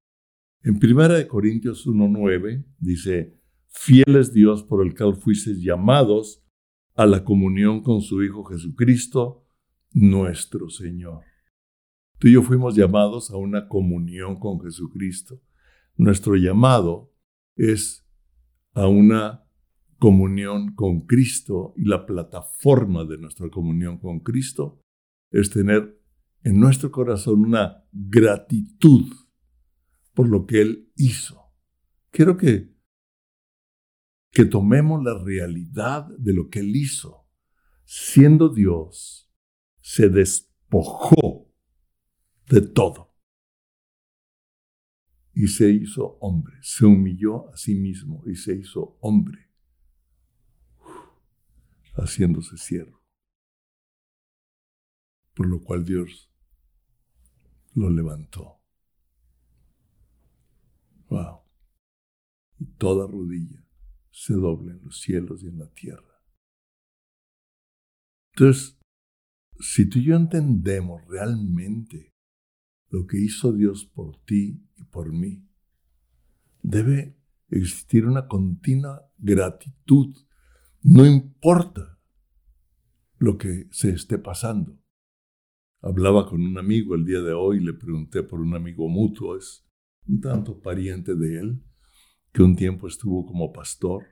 En 0.63 0.75
1 0.75 1.27
Corintios 1.27 1.87
1.9 1.87 2.65
dice, 2.79 3.39
fiel 3.67 4.15
es 4.15 4.33
Dios 4.33 4.63
por 4.63 4.85
el 4.85 4.95
cual 4.95 5.15
fuisteis 5.15 5.61
llamados 5.61 6.43
a 6.95 7.05
la 7.05 7.23
comunión 7.23 7.81
con 7.81 8.01
su 8.01 8.23
Hijo 8.23 8.43
Jesucristo, 8.43 9.45
nuestro 9.93 10.69
Señor. 10.69 11.23
Tú 12.19 12.27
y 12.27 12.33
yo 12.33 12.41
fuimos 12.41 12.75
llamados 12.75 13.29
a 13.29 13.37
una 13.37 13.67
comunión 13.67 14.39
con 14.39 14.59
Jesucristo. 14.59 15.41
Nuestro 15.95 16.35
llamado 16.35 17.13
es 17.55 18.07
a 18.73 18.87
una 18.87 19.43
comunión 19.99 20.73
con 20.73 21.01
Cristo 21.01 21.73
y 21.75 21.85
la 21.85 22.05
plataforma 22.05 23.05
de 23.05 23.17
nuestra 23.17 23.49
comunión 23.49 23.99
con 23.99 24.19
Cristo 24.19 24.81
es 25.31 25.49
tener 25.49 25.99
en 26.43 26.59
nuestro 26.59 26.91
corazón 26.91 27.41
una 27.41 27.83
gratitud 27.91 29.11
por 30.13 30.27
lo 30.27 30.45
que 30.45 30.61
Él 30.61 30.91
hizo. 30.95 31.53
Quiero 32.09 32.37
que, 32.37 32.75
que 34.31 34.45
tomemos 34.45 35.03
la 35.03 35.21
realidad 35.23 36.07
de 36.17 36.33
lo 36.33 36.49
que 36.49 36.59
Él 36.59 36.75
hizo. 36.75 37.27
Siendo 37.85 38.49
Dios, 38.49 39.31
se 39.81 40.09
despojó 40.09 41.46
de 42.49 42.61
todo 42.61 43.07
y 45.39 45.49
se 45.49 45.69
hizo 45.69 46.17
hombre, 46.19 46.55
se 46.63 46.83
humilló 46.83 47.53
a 47.53 47.57
sí 47.57 47.75
mismo 47.75 48.23
y 48.25 48.35
se 48.35 48.55
hizo 48.55 48.97
hombre, 49.01 49.51
haciéndose 51.93 52.57
siervo. 52.57 52.99
Por 55.35 55.47
lo 55.47 55.61
cual 55.61 55.85
Dios 55.85 56.31
lo 57.75 57.91
levantó. 57.91 58.59
Wow. 61.09 61.41
Y 62.57 62.65
toda 62.65 63.05
rodilla 63.05 63.63
se 64.09 64.33
dobla 64.33 64.73
en 64.73 64.83
los 64.85 64.99
cielos 64.99 65.43
y 65.43 65.49
en 65.49 65.59
la 65.59 65.69
tierra. 65.69 66.19
Entonces, 68.33 68.79
si 69.59 69.87
tú 69.87 69.99
y 69.99 70.05
yo 70.05 70.15
entendemos 70.15 71.05
realmente 71.07 72.16
lo 72.89 73.05
que 73.05 73.19
hizo 73.19 73.53
Dios 73.53 73.85
por 73.85 74.17
ti 74.23 74.63
y 74.75 74.83
por 74.83 75.11
mí, 75.11 75.45
debe 76.61 77.17
existir 77.49 78.05
una 78.05 78.27
continua 78.27 79.09
gratitud. 79.17 80.15
No 80.81 81.05
importa 81.05 81.99
lo 83.17 83.37
que 83.37 83.67
se 83.71 83.91
esté 83.91 84.17
pasando. 84.17 84.79
Hablaba 85.81 86.27
con 86.27 86.43
un 86.43 86.57
amigo 86.57 86.95
el 86.95 87.05
día 87.05 87.21
de 87.21 87.33
hoy, 87.33 87.59
le 87.59 87.73
pregunté 87.73 88.23
por 88.23 88.39
un 88.39 88.55
amigo 88.55 88.87
mutuo, 88.89 89.37
es 89.37 89.65
un 90.07 90.21
tanto 90.21 90.59
pariente 90.59 91.15
de 91.15 91.39
él, 91.39 91.63
que 92.31 92.43
un 92.43 92.55
tiempo 92.55 92.87
estuvo 92.87 93.25
como 93.25 93.51
pastor. 93.51 94.03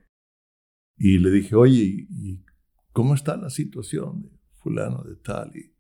Y 0.98 1.18
le 1.20 1.32
dije, 1.32 1.56
oye, 1.56 2.08
¿y 2.10 2.44
cómo 2.92 3.14
está 3.14 3.36
la 3.36 3.50
situación 3.50 4.22
de 4.22 4.30
fulano 4.54 5.04
de 5.04 5.16
tal? 5.18 5.56
Y 5.56 5.75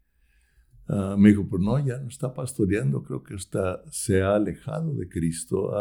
ah, 0.88 1.15
me 1.17 1.30
dijo, 1.30 1.48
pues 1.48 1.62
no, 1.62 1.80
ya 1.86 2.00
no 2.00 2.08
está 2.08 2.34
pastoreando, 2.34 3.04
creo 3.04 3.24
que 3.24 3.36
está, 3.36 3.84
se 3.91 4.21
ha 4.21 4.36
alejado 4.36 4.93
de 4.95 5.08
Cristo. 5.08 5.71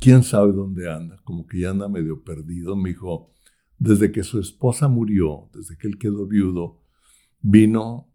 ¿Quién 0.00 0.22
sabe 0.22 0.52
dónde 0.52 0.90
anda? 0.90 1.20
Como 1.24 1.46
que 1.46 1.60
ya 1.60 1.70
anda 1.70 1.88
medio 1.88 2.22
perdido. 2.22 2.76
Me 2.76 2.90
dijo, 2.90 3.30
desde 3.78 4.12
que 4.12 4.22
su 4.22 4.38
esposa 4.38 4.88
murió, 4.88 5.50
desde 5.52 5.76
que 5.76 5.88
él 5.88 5.98
quedó 5.98 6.26
viudo, 6.26 6.80
vino 7.40 8.10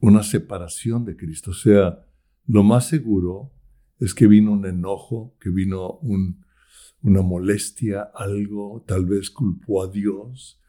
una 0.00 0.22
separación 0.22 1.04
de 1.04 1.16
Cristo. 1.16 1.50
O 1.50 1.54
sea, 1.54 2.06
lo 2.46 2.62
más 2.62 2.86
seguro 2.86 3.52
es 3.98 4.14
que 4.14 4.26
vino 4.26 4.52
un 4.52 4.66
enojo, 4.66 5.36
que 5.40 5.50
vino 5.50 5.98
una 7.02 7.22
molestia, 7.22 8.02
algo, 8.14 8.84
tal 8.86 9.06
vez 9.06 9.30
culpó 9.30 9.82
a 9.82 9.88
Dios, 9.88 10.60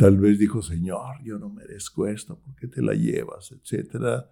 tal 0.00 0.16
vez 0.16 0.38
dijo, 0.38 0.62
Señor, 0.62 1.22
yo 1.22 1.38
no 1.38 1.50
merezco 1.50 2.06
esto, 2.06 2.40
¿por 2.40 2.54
qué 2.56 2.66
te 2.66 2.80
la 2.80 2.94
llevas? 2.94 3.52
Etcétera. 3.52 4.30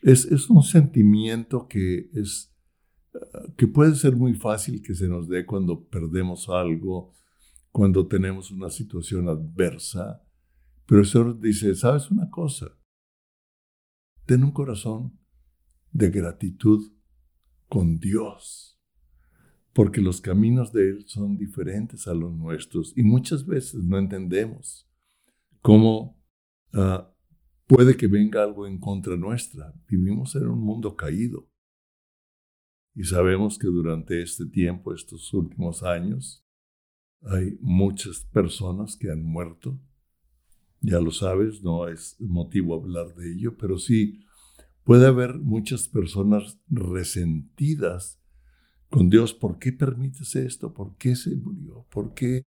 Es, 0.00 0.24
es 0.24 0.48
un 0.48 0.62
sentimiento 0.62 1.68
que 1.68 2.08
es 2.14 2.50
que 3.58 3.66
puede 3.66 3.94
ser 3.94 4.16
muy 4.16 4.32
fácil 4.32 4.80
que 4.80 4.94
se 4.94 5.06
nos 5.06 5.28
dé 5.28 5.44
cuando 5.44 5.84
perdemos 5.84 6.48
algo, 6.48 7.12
cuando 7.70 8.06
tenemos 8.06 8.50
una 8.50 8.70
situación 8.70 9.28
adversa, 9.28 10.22
pero 10.86 11.02
el 11.02 11.06
Señor 11.06 11.40
dice, 11.40 11.74
¿sabes 11.74 12.10
una 12.10 12.30
cosa? 12.30 12.78
Ten 14.24 14.44
un 14.44 14.52
corazón 14.52 15.18
de 15.92 16.08
gratitud 16.08 16.90
con 17.68 17.98
Dios, 17.98 18.80
porque 19.74 20.00
los 20.00 20.22
caminos 20.22 20.72
de 20.72 20.88
Él 20.88 21.04
son 21.06 21.36
diferentes 21.36 22.08
a 22.08 22.14
los 22.14 22.32
nuestros 22.32 22.96
y 22.96 23.02
muchas 23.02 23.44
veces 23.44 23.84
no 23.84 23.98
entendemos 23.98 24.85
cómo 25.66 26.16
ah, 26.74 27.12
puede 27.66 27.96
que 27.96 28.06
venga 28.06 28.44
algo 28.44 28.68
en 28.68 28.78
contra 28.78 29.16
nuestra. 29.16 29.74
Vivimos 29.88 30.36
en 30.36 30.46
un 30.46 30.60
mundo 30.60 30.94
caído 30.94 31.50
y 32.94 33.02
sabemos 33.02 33.58
que 33.58 33.66
durante 33.66 34.22
este 34.22 34.46
tiempo, 34.46 34.94
estos 34.94 35.34
últimos 35.34 35.82
años, 35.82 36.46
hay 37.22 37.58
muchas 37.60 38.20
personas 38.32 38.96
que 38.96 39.10
han 39.10 39.24
muerto 39.24 39.80
ya 40.80 41.00
lo 41.00 41.10
sabes, 41.10 41.64
no 41.64 41.88
es 41.88 42.14
motivo 42.20 42.76
hablar 42.76 43.12
de 43.16 43.32
ello, 43.32 43.56
pero 43.56 43.76
sí 43.76 44.24
puede 44.84 45.08
haber 45.08 45.34
muchas 45.34 45.88
personas 45.88 46.60
resentidas 46.68 48.22
con 48.88 49.10
Dios. 49.10 49.34
¿Por 49.34 49.58
qué 49.58 49.72
permites 49.72 50.36
esto? 50.36 50.72
¿Por 50.72 50.96
qué 50.96 51.16
se 51.16 51.34
murió? 51.34 51.88
¿Por 51.90 52.14
qué 52.14 52.44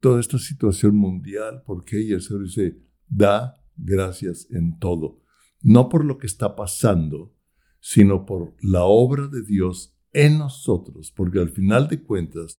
toda 0.00 0.20
esta 0.20 0.38
situación 0.38 0.96
mundial? 0.96 1.62
¿Por 1.66 1.84
qué? 1.84 2.00
Y 2.00 2.12
el 2.12 2.22
Señor 2.22 2.44
dice, 2.44 2.82
da 3.06 3.54
gracias 3.76 4.48
en 4.50 4.78
todo. 4.78 5.22
No 5.60 5.88
por 5.88 6.04
lo 6.04 6.18
que 6.18 6.26
está 6.26 6.56
pasando, 6.56 7.34
sino 7.80 8.26
por 8.26 8.54
la 8.60 8.84
obra 8.84 9.28
de 9.28 9.42
Dios 9.42 9.96
en 10.12 10.38
nosotros, 10.38 11.12
porque 11.14 11.38
al 11.38 11.50
final 11.50 11.88
de 11.88 12.02
cuentas, 12.02 12.58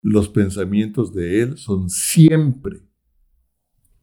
los 0.00 0.28
pensamientos 0.28 1.14
de 1.14 1.42
Él 1.42 1.58
son 1.58 1.88
siempre 1.88 2.82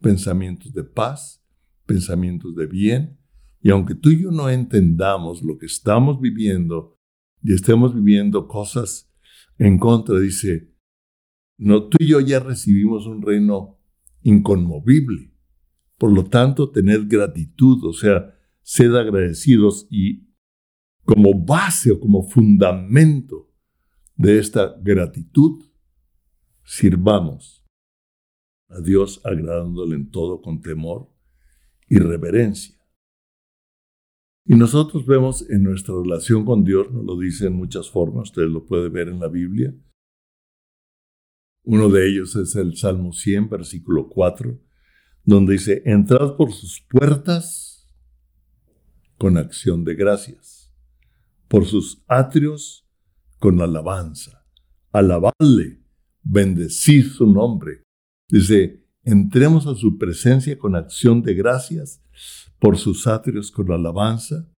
pensamientos 0.01 0.73
de 0.73 0.83
paz, 0.83 1.43
pensamientos 1.85 2.55
de 2.55 2.65
bien, 2.65 3.19
y 3.61 3.69
aunque 3.69 3.93
tú 3.93 4.09
y 4.09 4.23
yo 4.23 4.31
no 4.31 4.49
entendamos 4.49 5.43
lo 5.43 5.57
que 5.57 5.67
estamos 5.67 6.19
viviendo 6.19 6.97
y 7.43 7.53
estemos 7.53 7.93
viviendo 7.93 8.47
cosas 8.47 9.11
en 9.59 9.77
contra, 9.77 10.19
dice, 10.19 10.70
no, 11.63 11.87
tú 11.87 11.97
y 11.99 12.07
yo 12.07 12.19
ya 12.19 12.39
recibimos 12.39 13.05
un 13.05 13.21
reino 13.21 13.77
inconmovible. 14.23 15.31
Por 15.99 16.11
lo 16.11 16.25
tanto, 16.25 16.71
tener 16.71 17.05
gratitud, 17.05 17.85
o 17.85 17.93
sea, 17.93 18.33
ser 18.63 18.95
agradecidos 18.95 19.87
y 19.91 20.27
como 21.03 21.33
base 21.33 21.91
o 21.91 21.99
como 21.99 22.23
fundamento 22.23 23.53
de 24.15 24.39
esta 24.39 24.75
gratitud, 24.81 25.63
sirvamos 26.63 27.63
a 28.69 28.81
Dios 28.81 29.21
agradándole 29.23 29.95
en 29.95 30.09
todo 30.09 30.41
con 30.41 30.61
temor 30.61 31.13
y 31.87 31.99
reverencia. 31.99 32.75
Y 34.45 34.55
nosotros 34.55 35.05
vemos 35.05 35.47
en 35.47 35.61
nuestra 35.61 35.93
relación 35.93 36.43
con 36.43 36.63
Dios, 36.63 36.91
nos 36.91 37.05
lo 37.05 37.19
dice 37.19 37.45
en 37.45 37.53
muchas 37.53 37.91
formas, 37.91 38.29
usted 38.29 38.47
lo 38.47 38.65
puede 38.65 38.89
ver 38.89 39.09
en 39.09 39.19
la 39.19 39.27
Biblia. 39.27 39.75
Uno 41.63 41.89
de 41.89 42.09
ellos 42.09 42.35
es 42.35 42.55
el 42.55 42.75
Salmo 42.75 43.13
100, 43.13 43.49
versículo 43.49 44.09
4, 44.09 44.59
donde 45.23 45.53
dice, 45.53 45.81
entrad 45.85 46.35
por 46.35 46.51
sus 46.51 46.85
puertas 46.89 47.87
con 49.17 49.37
acción 49.37 49.83
de 49.83 49.95
gracias, 49.95 50.73
por 51.47 51.65
sus 51.65 52.03
atrios 52.07 52.87
con 53.39 53.61
alabanza, 53.61 54.45
alabadle, 54.91 55.83
bendecid 56.23 57.11
su 57.11 57.27
nombre, 57.27 57.83
Dice, 58.31 58.81
entremos 59.03 59.67
a 59.67 59.75
su 59.75 59.97
presencia 59.97 60.57
con 60.57 60.77
acción 60.77 61.21
de 61.21 61.33
gracias 61.33 62.01
por 62.59 62.77
sus 62.77 63.05
atrios 63.05 63.51
con 63.51 63.69
alabanza. 63.73 64.49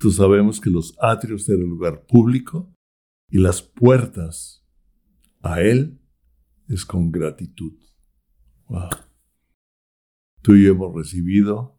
Tú 0.00 0.10
sabemos 0.10 0.60
que 0.60 0.70
los 0.70 0.96
atrios 1.00 1.48
eran 1.48 1.62
el 1.62 1.68
lugar 1.68 2.04
público 2.04 2.74
y 3.30 3.38
las 3.38 3.62
puertas 3.62 4.66
a 5.40 5.60
Él 5.60 6.00
es 6.68 6.84
con 6.84 7.10
gratitud. 7.10 7.74
Wow. 8.68 8.90
Tú 10.42 10.54
y 10.54 10.64
yo 10.64 10.72
hemos 10.72 10.94
recibido 10.94 11.78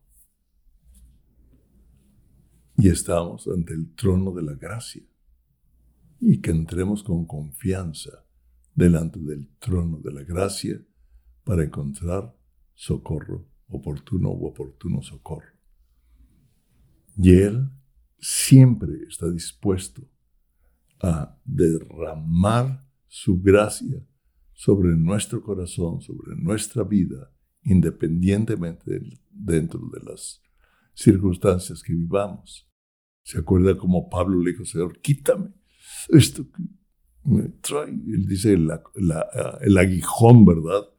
y 2.78 2.90
estamos 2.90 3.48
ante 3.48 3.74
el 3.74 3.94
trono 3.96 4.32
de 4.32 4.44
la 4.44 4.54
gracia 4.54 5.04
y 6.20 6.40
que 6.42 6.52
entremos 6.52 7.04
con 7.04 7.26
confianza 7.26 8.26
delante 8.74 9.20
del 9.20 9.50
trono 9.60 10.00
de 10.00 10.14
la 10.14 10.24
gracia 10.24 10.80
para 11.44 11.64
encontrar 11.64 12.36
socorro, 12.74 13.48
oportuno 13.70 14.32
u 14.32 14.48
oportuno 14.48 15.02
socorro. 15.02 15.58
Y 17.18 17.32
Él 17.32 17.70
siempre 18.20 19.04
está 19.08 19.30
dispuesto 19.30 20.04
a 21.00 21.40
derramar 21.44 22.88
su 23.08 23.42
gracia 23.42 24.06
sobre 24.58 24.98
nuestro 24.98 25.44
corazón, 25.44 26.02
sobre 26.02 26.36
nuestra 26.36 26.84
vida, 26.84 27.32
independientemente 27.62 29.00
dentro 29.30 29.80
de 29.94 30.00
las 30.04 30.42
circunstancias 30.96 31.84
que 31.84 31.94
vivamos. 31.94 32.68
¿Se 33.22 33.38
acuerda 33.38 33.78
como 33.78 34.10
Pablo 34.10 34.42
le 34.42 34.54
dijo, 34.54 34.66
Señor, 34.66 35.00
quítame 35.00 35.54
esto 36.10 36.50
que 36.52 36.64
me 37.24 37.50
trae? 37.50 37.92
Él 37.92 38.26
dice 38.26 38.54
el 38.54 39.78
aguijón, 39.78 40.44
¿verdad? 40.44 40.90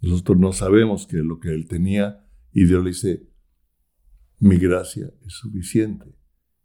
Nosotros 0.00 0.38
no 0.38 0.54
sabemos 0.54 1.06
qué 1.06 1.18
es 1.18 1.24
lo 1.24 1.38
que 1.38 1.50
él 1.50 1.68
tenía 1.68 2.26
y 2.50 2.64
Dios 2.64 2.82
le 2.82 2.90
dice, 2.90 3.28
mi 4.38 4.56
gracia 4.56 5.12
es 5.26 5.34
suficiente. 5.34 6.16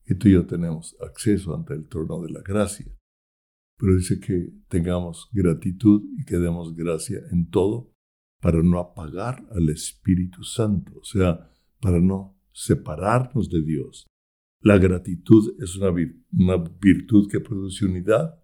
Y 0.06 0.16
tú 0.16 0.30
y 0.30 0.32
yo 0.32 0.46
tenemos 0.46 0.96
acceso 1.02 1.54
ante 1.54 1.74
el 1.74 1.90
trono 1.90 2.22
de 2.22 2.32
la 2.32 2.42
gracia. 2.42 2.88
Pero 3.78 3.96
dice 3.96 4.20
que 4.20 4.54
tengamos 4.68 5.30
gratitud 5.32 6.02
y 6.18 6.26
que 6.26 6.38
demos 6.38 6.76
gracia 6.76 7.20
en 7.32 7.50
todo 7.50 7.94
para 8.42 8.62
no 8.64 8.80
apagar 8.80 9.46
al 9.52 9.70
Espíritu 9.70 10.44
Santo, 10.44 10.94
o 11.00 11.04
sea, 11.04 11.52
para 11.80 12.00
no 12.00 12.40
separarnos 12.52 13.50
de 13.50 13.62
Dios. 13.64 14.08
La 14.62 14.78
gratitud 14.78 15.56
es 15.62 15.76
una, 15.78 15.92
virtud 16.82 17.30
que 17.30 17.40
produce 17.40 17.86
unidad. 17.86 18.44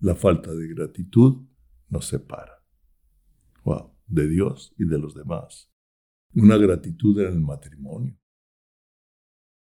La 0.00 0.14
falta 0.14 0.54
de 0.54 0.68
gratitud 0.68 1.46
nos 1.88 2.06
separa. 2.06 2.62
Wow, 3.64 3.96
de 4.06 4.28
Dios 4.28 4.74
y 4.78 4.84
de 4.84 4.98
los 4.98 5.14
demás. 5.14 5.72
Una 6.34 6.58
gratitud 6.58 7.18
en 7.20 7.32
el 7.32 7.40
matrimonio. 7.40 8.18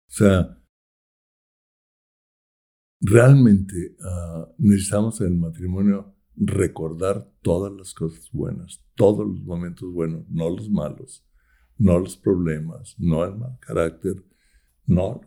O 0.10 0.14
sea, 0.14 0.61
realmente 3.02 3.98
ah, 4.04 4.48
necesitamos 4.58 5.20
en 5.22 5.28
el 5.28 5.38
matrimonio 5.38 6.16
recordar 6.36 7.30
todas 7.42 7.74
las 7.74 7.94
cosas 7.94 8.30
buenas, 8.32 8.84
todos 8.96 9.28
los 9.28 9.42
momentos 9.42 9.92
buenos, 9.92 10.26
no 10.30 10.50
los 10.50 10.70
malos, 10.70 11.28
no 11.78 12.00
los 12.00 12.16
problemas, 12.16 12.96
no 12.98 13.26
el 13.26 13.36
mal 13.36 13.58
carácter, 13.60 14.24
no. 14.86 15.22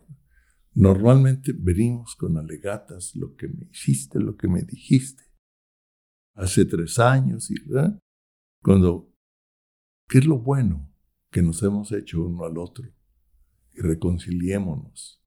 Normalmente 0.73 1.53
venimos 1.53 2.15
con 2.15 2.37
alegatas, 2.37 3.15
lo 3.15 3.35
que 3.35 3.47
me 3.47 3.67
hiciste, 3.71 4.19
lo 4.19 4.35
que 4.35 4.47
me 4.47 4.63
dijiste. 4.63 5.23
Hace 6.33 6.65
tres 6.65 6.99
años, 6.99 7.49
y 7.49 7.55
cuando, 8.61 9.13
¿qué 10.09 10.17
es 10.17 10.25
lo 10.25 10.39
bueno 10.39 10.91
que 11.31 11.41
nos 11.41 11.63
hemos 11.63 11.91
hecho 11.93 12.25
uno 12.25 12.43
al 12.43 12.57
otro? 12.57 12.85
y 13.75 13.81
reconciliémonos 13.81 15.21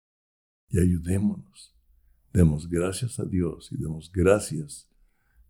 y 0.68 0.80
ayudémonos. 0.80 1.77
Demos 2.38 2.68
gracias 2.68 3.18
a 3.18 3.24
Dios 3.24 3.72
y 3.72 3.77
demos 3.77 4.12
gracias 4.12 4.88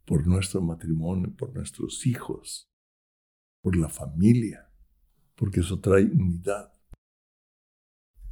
por 0.07 0.27
nuestro 0.27 0.63
matrimonio, 0.63 1.31
por 1.37 1.55
nuestros 1.55 2.07
hijos, 2.07 2.67
por 3.63 3.77
la 3.77 3.91
familia, 3.91 4.73
porque 5.35 5.61
eso 5.61 5.79
trae 5.81 6.05
unidad. 6.05 6.73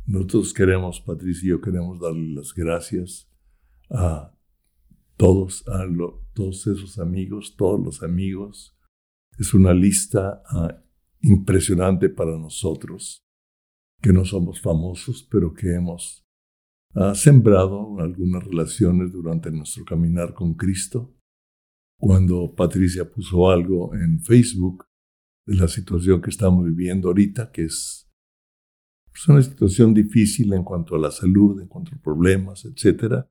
Nosotros 0.06 0.54
queremos, 0.54 1.02
Patricia 1.02 1.44
y 1.44 1.50
yo 1.50 1.60
queremos 1.60 2.00
darle 2.00 2.34
las 2.34 2.54
gracias 2.54 3.30
a 3.90 4.34
todos, 5.18 5.62
a 5.68 5.84
todos 6.32 6.66
esos 6.66 6.98
amigos, 6.98 7.56
todos 7.58 7.84
los 7.84 8.02
amigos. 8.02 8.74
Es 9.38 9.52
una 9.52 9.74
lista 9.74 10.42
ah, 10.46 10.82
impresionante 11.20 12.08
para 12.08 12.38
nosotros 12.38 13.18
que 14.00 14.14
no 14.14 14.24
somos 14.24 14.62
famosos, 14.62 15.22
pero 15.30 15.52
que 15.52 15.74
hemos 15.74 16.25
ah, 16.96 17.14
sembrado 17.14 17.98
algunas 18.00 18.42
relaciones 18.44 19.12
durante 19.12 19.50
nuestro 19.50 19.84
caminar 19.84 20.34
con 20.34 20.54
Cristo. 20.54 21.14
Cuando 21.98 22.54
Patricia 22.54 23.10
puso 23.10 23.48
algo 23.48 23.94
en 23.94 24.20
Facebook 24.20 24.86
de 25.46 25.54
la 25.54 25.68
situación 25.68 26.20
que 26.20 26.30
estamos 26.30 26.64
viviendo 26.64 27.08
ahorita, 27.08 27.50
que 27.52 27.64
es 27.64 28.10
pues, 29.06 29.28
una 29.28 29.42
situación 29.42 29.94
difícil 29.94 30.52
en 30.52 30.64
cuanto 30.64 30.96
a 30.96 30.98
la 30.98 31.10
salud, 31.10 31.60
en 31.60 31.68
cuanto 31.68 31.94
a 31.94 31.98
problemas, 31.98 32.64
etc. 32.64 33.24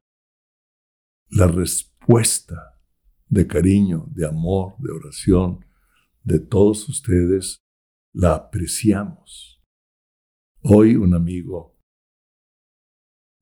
La 1.29 1.47
respuesta 1.47 2.79
de 3.27 3.45
cariño, 3.45 4.07
de 4.11 4.25
amor, 4.25 4.75
de 4.79 4.91
oración 4.91 5.65
de 6.23 6.39
todos 6.39 6.87
ustedes 6.89 7.59
la 8.13 8.33
apreciamos 8.33 9.55
Hoy 10.67 10.95
un 10.95 11.13
amigo 11.13 11.74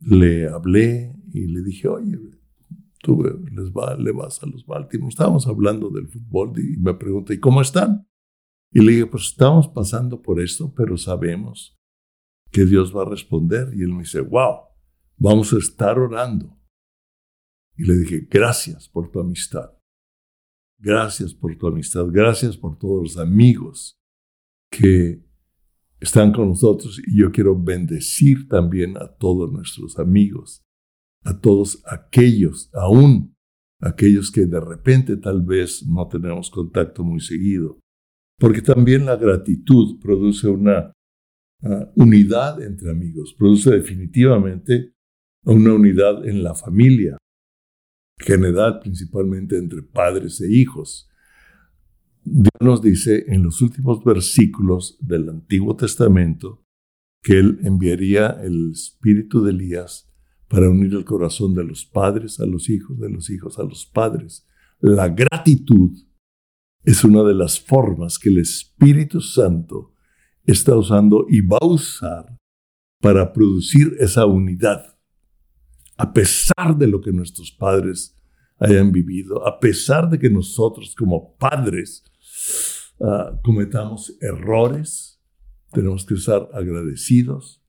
le 0.06 0.48
hablé 0.48 1.16
y 1.34 1.48
le 1.48 1.62
dije, 1.62 1.88
oye, 1.88 2.20
tú 3.02 3.24
les 3.24 3.72
va, 3.72 3.96
le 3.96 4.12
vas 4.12 4.42
a 4.44 4.46
los 4.46 4.66
Baltimore. 4.66 5.10
Estábamos 5.10 5.48
hablando 5.48 5.89
del 5.89 6.08
fútbol 6.08 6.54
y 6.58 6.78
me 6.78 6.94
pregunta, 6.94 7.34
¿y 7.34 7.39
cómo 7.39 7.62
están? 7.62 8.08
Y 8.72 8.82
le 8.82 8.94
dije, 8.94 9.06
pues 9.06 9.26
estamos 9.26 9.68
pasando 9.68 10.22
por 10.22 10.42
esto, 10.42 10.74
pero 10.74 10.98
sabemos 10.98 11.78
que 12.52 12.66
Dios 12.66 12.96
va 12.96 13.04
a 13.04 13.10
responder. 13.10 13.72
Y 13.76 13.84
él 13.84 13.89
me 13.89 14.00
dice, 14.00 14.22
wow, 14.22 14.62
vamos 15.18 15.54
a 15.54 15.58
estar 15.58 16.00
orando. 16.00 16.58
Y 17.76 17.86
le 17.86 17.96
dije, 17.98 18.28
gracias 18.30 18.89
por 18.89 19.12
tu 19.12 19.20
amistad. 19.20 19.72
Gracias 20.80 21.34
por 21.34 21.56
tu 21.58 21.68
amistad. 21.68 22.06
Gracias 22.08 22.58
por 22.58 22.78
todos 22.78 23.02
los 23.04 23.18
amigos 23.18 24.00
que 24.72 25.24
están 26.04 26.34
con 26.34 26.50
nosotros 26.50 27.02
y 27.08 27.20
yo 27.20 27.32
quiero 27.32 27.58
bendecir 27.58 28.50
también 28.50 28.98
a 28.98 29.08
todos 29.08 29.50
nuestros 29.54 29.98
amigos, 29.98 30.62
a 31.24 31.39
todos 31.39 31.82
aquellos, 31.86 32.70
aún 32.74 33.34
aquellos 33.80 34.30
que 34.30 34.46
de 34.46 34.60
repente 34.60 35.16
tal 35.16 35.44
vez 35.44 35.86
no 35.88 36.06
tenemos 36.10 36.50
contacto 36.50 37.06
muy 37.06 37.22
seguido, 37.22 37.80
porque 38.38 38.62
también 38.62 39.06
la 39.06 39.16
gratitud 39.16 39.98
produce 40.02 40.50
una 40.50 40.92
ah, 41.63 41.92
unidad 41.96 42.62
entre 42.62 42.92
amigos, 42.92 43.34
produce 43.38 43.72
definitivamente 43.72 44.92
una 45.46 45.74
unidad 45.74 46.28
en 46.28 46.44
la 46.44 46.54
familia, 46.54 47.18
general 48.20 48.80
principalmente 48.82 49.58
entre 49.58 49.84
padres 49.84 50.42
e 50.42 50.52
hijos. 50.52 51.10
Dios 52.25 52.51
nos 52.62 52.81
dice 52.81 53.25
en 53.27 53.43
los 53.43 53.62
últimos 53.62 54.01
versículos 54.03 54.97
del 55.01 55.27
Antiguo 55.27 55.75
Testamento 55.75 56.63
que 57.21 57.38
Él 57.38 57.59
enviaría 57.63 58.29
el 58.41 58.71
espíritu 58.71 59.43
de 59.43 59.51
Elías 59.51 60.09
para 60.47 60.69
unir 60.69 60.93
el 60.93 61.03
corazón 61.03 61.53
de 61.53 61.65
los 61.65 61.86
padres 61.86 62.39
a 62.39 62.45
los 62.45 62.69
hijos, 62.69 62.97
de 62.97 63.09
los 63.09 63.29
hijos 63.29 63.59
a 63.59 63.63
los 63.63 63.86
padres. 63.86 64.47
La 64.79 65.09
gratitud 65.09 65.97
es 66.83 67.03
una 67.03 67.23
de 67.23 67.33
las 67.33 67.59
formas 67.59 68.17
que 68.17 68.29
el 68.29 68.39
Espíritu 68.39 69.19
Santo 69.19 69.93
está 70.45 70.77
usando 70.77 71.25
y 71.27 71.41
va 71.41 71.57
a 71.62 71.65
usar 71.65 72.38
para 73.01 73.33
producir 73.33 73.97
esa 73.99 74.25
unidad. 74.25 74.97
A 75.97 76.13
pesar 76.13 76.77
de 76.77 76.88
lo 76.88 77.01
que 77.01 77.12
nuestros 77.12 77.51
padres 77.51 78.17
hayan 78.59 78.93
vivido, 78.93 79.45
a 79.45 79.59
pesar 79.59 80.09
de 80.09 80.19
que 80.19 80.29
nosotros 80.29 80.95
como 80.95 81.36
padres 81.36 82.03
Ah, 82.99 83.39
cometamos 83.43 84.17
errores, 84.21 85.21
tenemos 85.71 86.06
que 86.06 86.13
estar 86.13 86.49
agradecidos, 86.53 87.63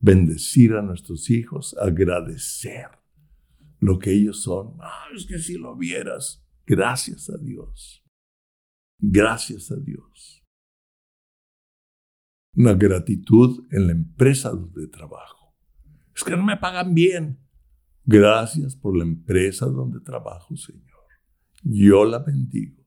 bendecir 0.00 0.74
a 0.74 0.82
nuestros 0.82 1.30
hijos, 1.30 1.76
agradecer 1.78 2.88
lo 3.80 3.98
que 3.98 4.12
ellos 4.12 4.42
son. 4.42 4.76
Ah, 4.80 5.06
es 5.14 5.26
que 5.26 5.38
si 5.38 5.58
lo 5.58 5.76
vieras, 5.76 6.46
gracias 6.66 7.28
a 7.28 7.36
Dios. 7.38 8.04
Gracias 8.98 9.70
a 9.72 9.76
Dios. 9.76 10.46
Una 12.54 12.74
gratitud 12.74 13.66
en 13.72 13.86
la 13.88 13.92
empresa 13.92 14.50
donde 14.50 14.86
trabajo. 14.86 15.56
Es 16.14 16.22
que 16.22 16.36
no 16.36 16.44
me 16.44 16.56
pagan 16.56 16.94
bien. 16.94 17.40
Gracias 18.04 18.76
por 18.76 18.96
la 18.96 19.04
empresa 19.04 19.66
donde 19.66 20.00
trabajo, 20.00 20.56
Señor. 20.56 20.82
Yo 21.62 22.04
la 22.04 22.18
bendigo. 22.18 22.81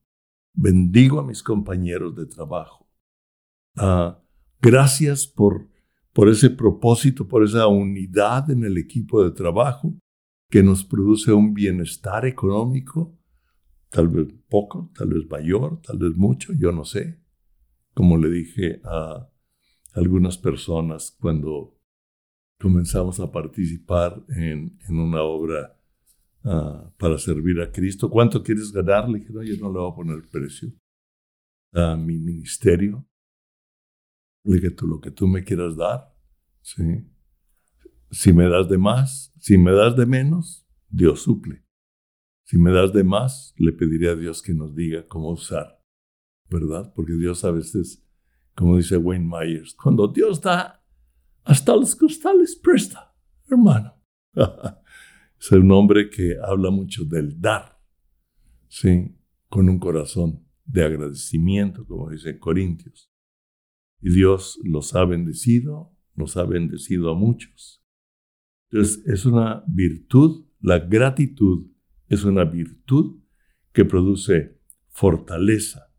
Bendigo 0.56 1.20
a 1.20 1.24
mis 1.24 1.44
compañeros 1.44 2.16
de 2.16 2.26
trabajo. 2.26 2.90
Ah, 3.76 4.20
gracias 4.62 5.28
por, 5.28 5.70
por 6.14 6.30
ese 6.30 6.50
propósito, 6.50 7.28
por 7.28 7.44
esa 7.44 7.68
unidad 7.68 8.50
en 8.50 8.64
el 8.64 8.78
equipo 8.78 9.24
de 9.24 9.32
trabajo 9.32 9.94
que 10.50 10.64
nos 10.64 10.86
produce 10.86 11.34
un 11.34 11.54
bienestar 11.54 12.26
económico, 12.26 13.18
tal 13.90 14.08
vez 14.08 14.28
poco, 14.48 14.92
tal 14.96 15.10
vez 15.10 15.30
mayor, 15.30 15.82
tal 15.82 15.98
vez 15.98 16.16
mucho, 16.16 16.54
yo 16.54 16.72
no 16.72 16.86
sé. 16.86 17.20
Como 17.94 18.18
le 18.18 18.30
dije 18.30 18.82
a 18.86 19.30
algunas 19.94 20.38
personas 20.38 21.18
cuando 21.20 21.78
comenzamos 22.60 23.20
a 23.20 23.32
participar 23.32 24.24
en, 24.30 24.78
en 24.88 25.00
una 25.00 25.22
obra 25.22 25.75
Ah, 26.48 26.94
para 27.00 27.18
servir 27.18 27.60
a 27.60 27.72
Cristo. 27.72 28.08
¿Cuánto 28.08 28.44
quieres 28.44 28.72
ganar? 28.72 29.10
Le 29.10 29.20
dije, 29.20 29.34
no, 29.34 29.42
yo 29.42 29.56
no 29.58 29.74
le 29.74 29.80
voy 29.80 29.92
a 29.92 29.96
poner 29.96 30.30
precio 30.30 30.72
a 31.74 31.96
mi 31.96 32.20
ministerio. 32.20 33.08
Le 34.44 34.58
dije, 34.58 34.70
tú 34.70 34.86
lo 34.86 35.02
que 35.02 35.10
tú 35.10 35.28
me 35.28 35.44
quieras 35.44 35.76
dar. 35.76 36.16
Si 36.62 38.32
me 38.32 38.48
das 38.48 38.70
de 38.70 38.78
más, 38.78 39.34
si 39.40 39.58
me 39.58 39.72
das 39.72 39.96
de 39.96 40.06
menos, 40.06 40.68
Dios 40.88 41.24
suple. 41.24 41.66
Si 42.44 42.60
me 42.60 42.72
das 42.72 42.94
de 42.94 43.04
más, 43.04 43.56
le 43.58 43.72
pediré 43.72 44.10
a 44.10 44.16
Dios 44.16 44.44
que 44.44 44.54
nos 44.54 44.76
diga 44.76 45.08
cómo 45.08 45.32
usar, 45.32 45.82
¿verdad? 46.48 46.94
Porque 46.96 47.14
Dios 47.14 47.44
a 47.44 47.50
veces, 47.50 48.08
como 48.54 48.78
dice 48.78 48.98
Wayne 48.98 49.26
Myers, 49.28 49.74
cuando 49.74 50.08
Dios 50.08 50.42
da, 50.42 50.86
hasta 51.44 51.76
los 51.76 51.96
costales 51.96 52.56
presta, 52.56 53.16
hermano. 53.50 54.00
Es 55.40 55.52
un 55.52 55.72
hombre 55.72 56.10
que 56.10 56.38
habla 56.44 56.72
mucho 56.72 57.06
del 57.06 57.40
dar, 57.40 57.80
¿sí? 58.68 59.16
Con 59.50 59.70
un 59.70 59.80
corazón 59.80 60.46
de 60.66 60.84
agradecimiento, 60.84 61.86
como 61.86 62.10
dice 62.10 62.40
Corintios. 62.40 63.12
Y 64.02 64.12
Dios 64.12 64.60
los 64.64 64.96
ha 64.96 65.06
bendecido, 65.06 65.96
nos 66.16 66.38
ha 66.38 66.44
bendecido 66.44 67.12
a 67.12 67.16
muchos. 67.16 67.84
Entonces, 68.70 69.06
es 69.08 69.26
una 69.26 69.64
virtud, 69.68 70.46
la 70.60 70.80
gratitud 70.80 71.72
es 72.08 72.24
una 72.24 72.46
virtud 72.46 73.22
que 73.72 73.86
produce 73.86 74.60
fortaleza 74.90 75.94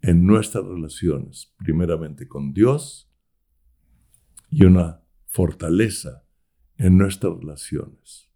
en 0.00 0.26
nuestras 0.26 0.64
relaciones, 0.64 1.54
primeramente 1.58 2.28
con 2.28 2.52
Dios, 2.52 3.10
y 4.50 4.64
una 4.64 5.02
fortaleza 5.26 6.24
en 6.76 6.96
nuestras 6.96 7.36
relaciones, 7.38 8.27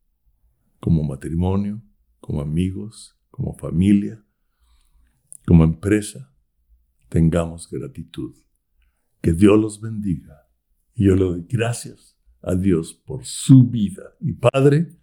como 0.83 1.05
matrimonio, 1.05 1.81
como 2.19 2.41
amigos, 2.41 3.17
como 3.31 3.55
familia, 3.55 4.21
como 5.47 5.63
empresa, 5.63 6.35
tengamos 7.09 7.71
gratitud. 7.71 8.35
Que 9.21 9.33
Dios 9.33 9.61
los 9.61 9.81
bendiga. 9.81 10.49
Y 10.97 11.05
yo 11.05 11.15
le 11.15 11.23
doy 11.23 11.47
gracias 11.49 12.19
a 12.43 12.57
Dios 12.57 12.95
por 12.95 13.25
su 13.25 13.71
vida. 13.71 14.03
Y 14.19 14.33
Padre, 14.33 14.99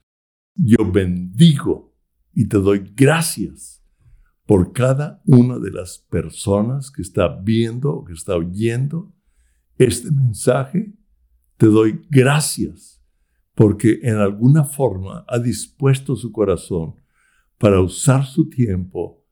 yo 0.54 0.80
bendigo 0.92 1.96
y 2.34 2.50
te 2.50 2.58
doy 2.58 2.92
gracias 2.94 3.82
por 4.46 4.74
cada 4.74 5.22
una 5.26 5.60
de 5.60 5.72
las 5.72 6.00
personas 6.10 6.92
que 6.92 7.02
está 7.02 7.30
viendo 7.42 7.92
o 7.94 8.04
que 8.04 8.12
está 8.12 8.36
oyendo 8.36 9.16
este 9.78 10.12
mensaje. 10.12 10.94
Te 11.56 11.68
doy 11.68 12.02
gracias 12.10 12.99
porque 13.60 14.00
en 14.04 14.16
alguna 14.16 14.64
forma 14.64 15.26
ha 15.28 15.38
dispuesto 15.38 16.16
su 16.16 16.32
corazón 16.32 16.96
para 17.58 17.82
usar 17.82 18.26
su 18.26 18.48
tiempo 18.48 19.28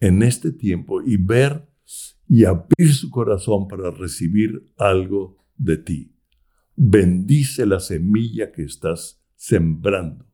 en 0.00 0.22
este 0.22 0.52
tiempo 0.52 1.00
y 1.00 1.16
ver 1.16 1.66
y 2.28 2.44
abrir 2.44 2.92
su 2.92 3.08
corazón 3.08 3.66
para 3.66 3.90
recibir 3.90 4.70
algo 4.76 5.38
de 5.56 5.78
ti. 5.78 6.14
Bendice 6.76 7.64
la 7.64 7.80
semilla 7.80 8.52
que 8.52 8.64
estás 8.64 9.24
sembrando. 9.34 10.26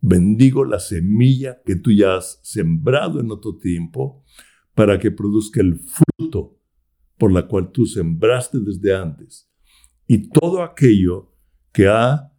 Bendigo 0.00 0.64
la 0.64 0.80
semilla 0.80 1.62
que 1.64 1.76
tú 1.76 1.92
ya 1.92 2.16
has 2.16 2.40
sembrado 2.42 3.20
en 3.20 3.30
otro 3.30 3.58
tiempo 3.58 4.24
para 4.74 4.98
que 4.98 5.12
produzca 5.12 5.60
el 5.60 5.78
fruto 5.78 6.58
por 7.16 7.30
la 7.30 7.46
cual 7.46 7.70
tú 7.70 7.86
sembraste 7.86 8.58
desde 8.58 8.92
antes. 8.92 9.48
Y 10.08 10.30
todo 10.30 10.64
aquello 10.64 11.33
que 11.74 11.88
ha, 11.88 12.30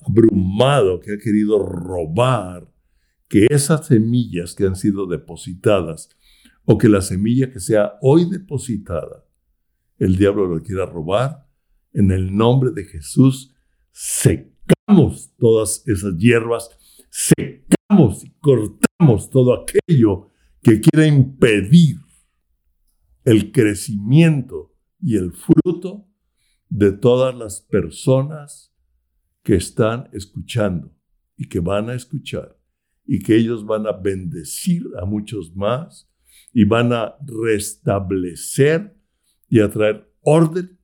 abrumado, 0.00 1.00
que 1.00 1.14
ha 1.14 1.18
querido 1.18 1.58
robar, 1.60 2.70
que 3.28 3.46
esas 3.48 3.86
semillas 3.86 4.54
que 4.54 4.66
han 4.66 4.76
sido 4.76 5.06
depositadas 5.06 6.10
o 6.64 6.76
que 6.76 6.88
la 6.88 7.00
semilla 7.00 7.50
que 7.50 7.60
sea 7.60 7.94
hoy 8.02 8.28
depositada, 8.28 9.24
el 9.98 10.16
diablo 10.16 10.46
lo 10.46 10.62
quiera 10.62 10.84
robar, 10.84 11.48
en 11.92 12.10
el 12.10 12.36
nombre 12.36 12.72
de 12.72 12.84
Jesús, 12.84 13.54
secamos 13.92 15.32
todas 15.38 15.82
esas 15.86 16.18
hierbas, 16.18 16.68
secamos 17.08 18.24
y 18.24 18.30
cortamos 18.40 19.30
todo 19.30 19.54
aquello 19.54 20.30
que 20.60 20.80
quiera 20.80 21.06
impedir 21.06 21.98
el 23.24 23.52
crecimiento 23.52 24.74
y 25.00 25.16
el 25.16 25.32
fruto 25.32 26.08
de 26.68 26.92
todas 26.92 27.34
las 27.34 27.60
personas 27.60 28.74
que 29.42 29.54
están 29.54 30.08
escuchando 30.12 30.92
y 31.36 31.48
que 31.48 31.60
van 31.60 31.90
a 31.90 31.94
escuchar 31.94 32.58
y 33.04 33.20
que 33.20 33.36
ellos 33.36 33.64
van 33.64 33.86
a 33.86 33.92
bendecir 33.92 34.84
a 35.00 35.04
muchos 35.04 35.54
más 35.54 36.10
y 36.52 36.64
van 36.64 36.92
a 36.92 37.14
restablecer 37.24 38.96
y 39.48 39.60
a 39.60 39.70
traer 39.70 40.12
orden 40.22 40.78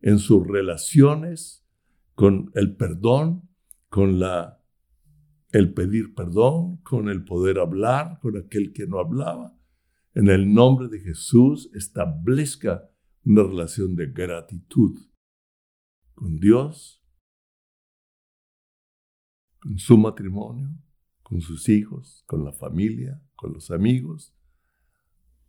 en 0.00 0.18
sus 0.18 0.46
relaciones 0.46 1.66
con 2.14 2.50
el 2.54 2.76
perdón, 2.76 3.48
con 3.88 4.18
la 4.18 4.62
el 5.52 5.72
pedir 5.72 6.14
perdón, 6.14 6.78
con 6.78 7.08
el 7.08 7.24
poder 7.24 7.58
hablar 7.58 8.18
con 8.20 8.36
aquel 8.36 8.72
que 8.72 8.86
no 8.86 8.98
hablaba. 8.98 9.56
En 10.14 10.28
el 10.28 10.52
nombre 10.52 10.88
de 10.88 11.00
Jesús 11.00 11.70
establezca 11.74 12.90
una 13.24 13.42
relación 13.42 13.96
de 13.96 14.06
gratitud 14.06 14.98
con 16.16 16.40
Dios, 16.40 17.04
con 19.60 19.78
su 19.78 19.96
matrimonio, 19.96 20.70
con 21.22 21.40
sus 21.40 21.68
hijos, 21.68 22.24
con 22.26 22.44
la 22.44 22.52
familia, 22.52 23.22
con 23.36 23.52
los 23.52 23.70
amigos, 23.70 24.34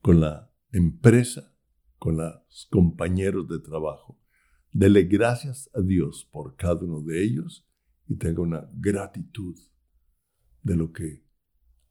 con 0.01 0.20
la 0.20 0.53
empresa, 0.72 1.55
con 1.97 2.18
los 2.18 2.68
compañeros 2.70 3.47
de 3.47 3.59
trabajo. 3.59 4.20
Dele 4.72 5.03
gracias 5.03 5.70
a 5.74 5.82
Dios 5.82 6.28
por 6.32 6.55
cada 6.55 6.84
uno 6.84 7.01
de 7.01 7.24
ellos 7.24 7.65
y 8.05 8.15
tenga 8.18 8.41
una 8.41 8.70
gratitud 8.74 9.57
de 10.63 10.76
lo 10.76 10.91
que 10.91 11.24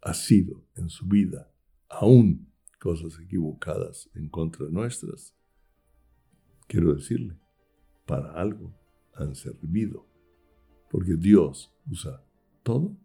ha 0.02 0.12
sido 0.12 0.68
en 0.76 0.90
su 0.90 1.06
vida, 1.06 1.50
aún 1.88 2.52
cosas 2.78 3.18
equivocadas 3.18 4.10
en 4.14 4.28
contra 4.28 4.68
nuestras. 4.68 5.34
Quiero 6.68 6.94
decirle, 6.94 7.38
para 8.06 8.32
algo 8.32 8.72
han 9.14 9.34
servido, 9.34 10.06
porque 10.90 11.16
Dios 11.16 11.74
usa 11.90 12.24
todo 12.62 12.96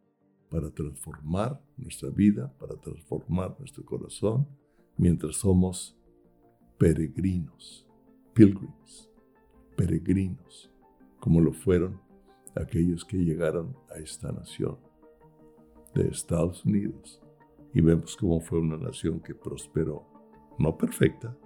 para 0.49 0.69
transformar 0.69 1.61
nuestra 1.77 2.09
vida, 2.09 2.53
para 2.59 2.75
transformar 2.75 3.55
nuestro 3.59 3.83
corazón, 3.85 4.47
mientras 4.97 5.37
somos 5.37 5.97
peregrinos, 6.77 7.87
pilgrims, 8.33 9.09
peregrinos, 9.75 10.69
como 11.19 11.39
lo 11.39 11.53
fueron 11.53 12.01
aquellos 12.55 13.05
que 13.05 13.17
llegaron 13.17 13.75
a 13.89 13.99
esta 13.99 14.31
nación 14.31 14.77
de 15.93 16.09
Estados 16.09 16.65
Unidos. 16.65 17.21
Y 17.73 17.81
vemos 17.81 18.17
cómo 18.17 18.41
fue 18.41 18.59
una 18.59 18.77
nación 18.77 19.21
que 19.21 19.33
prosperó, 19.33 20.05
no 20.59 20.77
perfecta, 20.77 21.37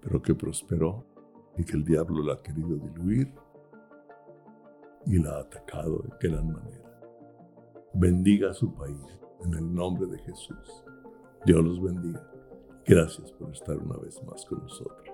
pero 0.00 0.20
que 0.20 0.34
prosperó 0.34 1.06
y 1.56 1.64
que 1.64 1.76
el 1.76 1.84
diablo 1.84 2.22
la 2.22 2.34
ha 2.34 2.42
querido 2.42 2.76
diluir 2.76 3.32
y 5.06 5.18
la 5.18 5.36
ha 5.36 5.40
atacado 5.40 6.02
de 6.02 6.28
gran 6.28 6.52
manera. 6.52 7.00
Bendiga 7.94 8.50
a 8.50 8.54
su 8.54 8.72
país 8.74 9.20
en 9.44 9.54
el 9.54 9.74
nombre 9.74 10.06
de 10.06 10.18
Jesús. 10.20 10.84
Dios 11.44 11.62
los 11.62 11.82
bendiga. 11.82 12.26
Gracias 12.86 13.30
por 13.32 13.50
estar 13.52 13.76
una 13.76 13.96
vez 13.98 14.22
más 14.24 14.44
con 14.46 14.62
nosotros. 14.62 15.11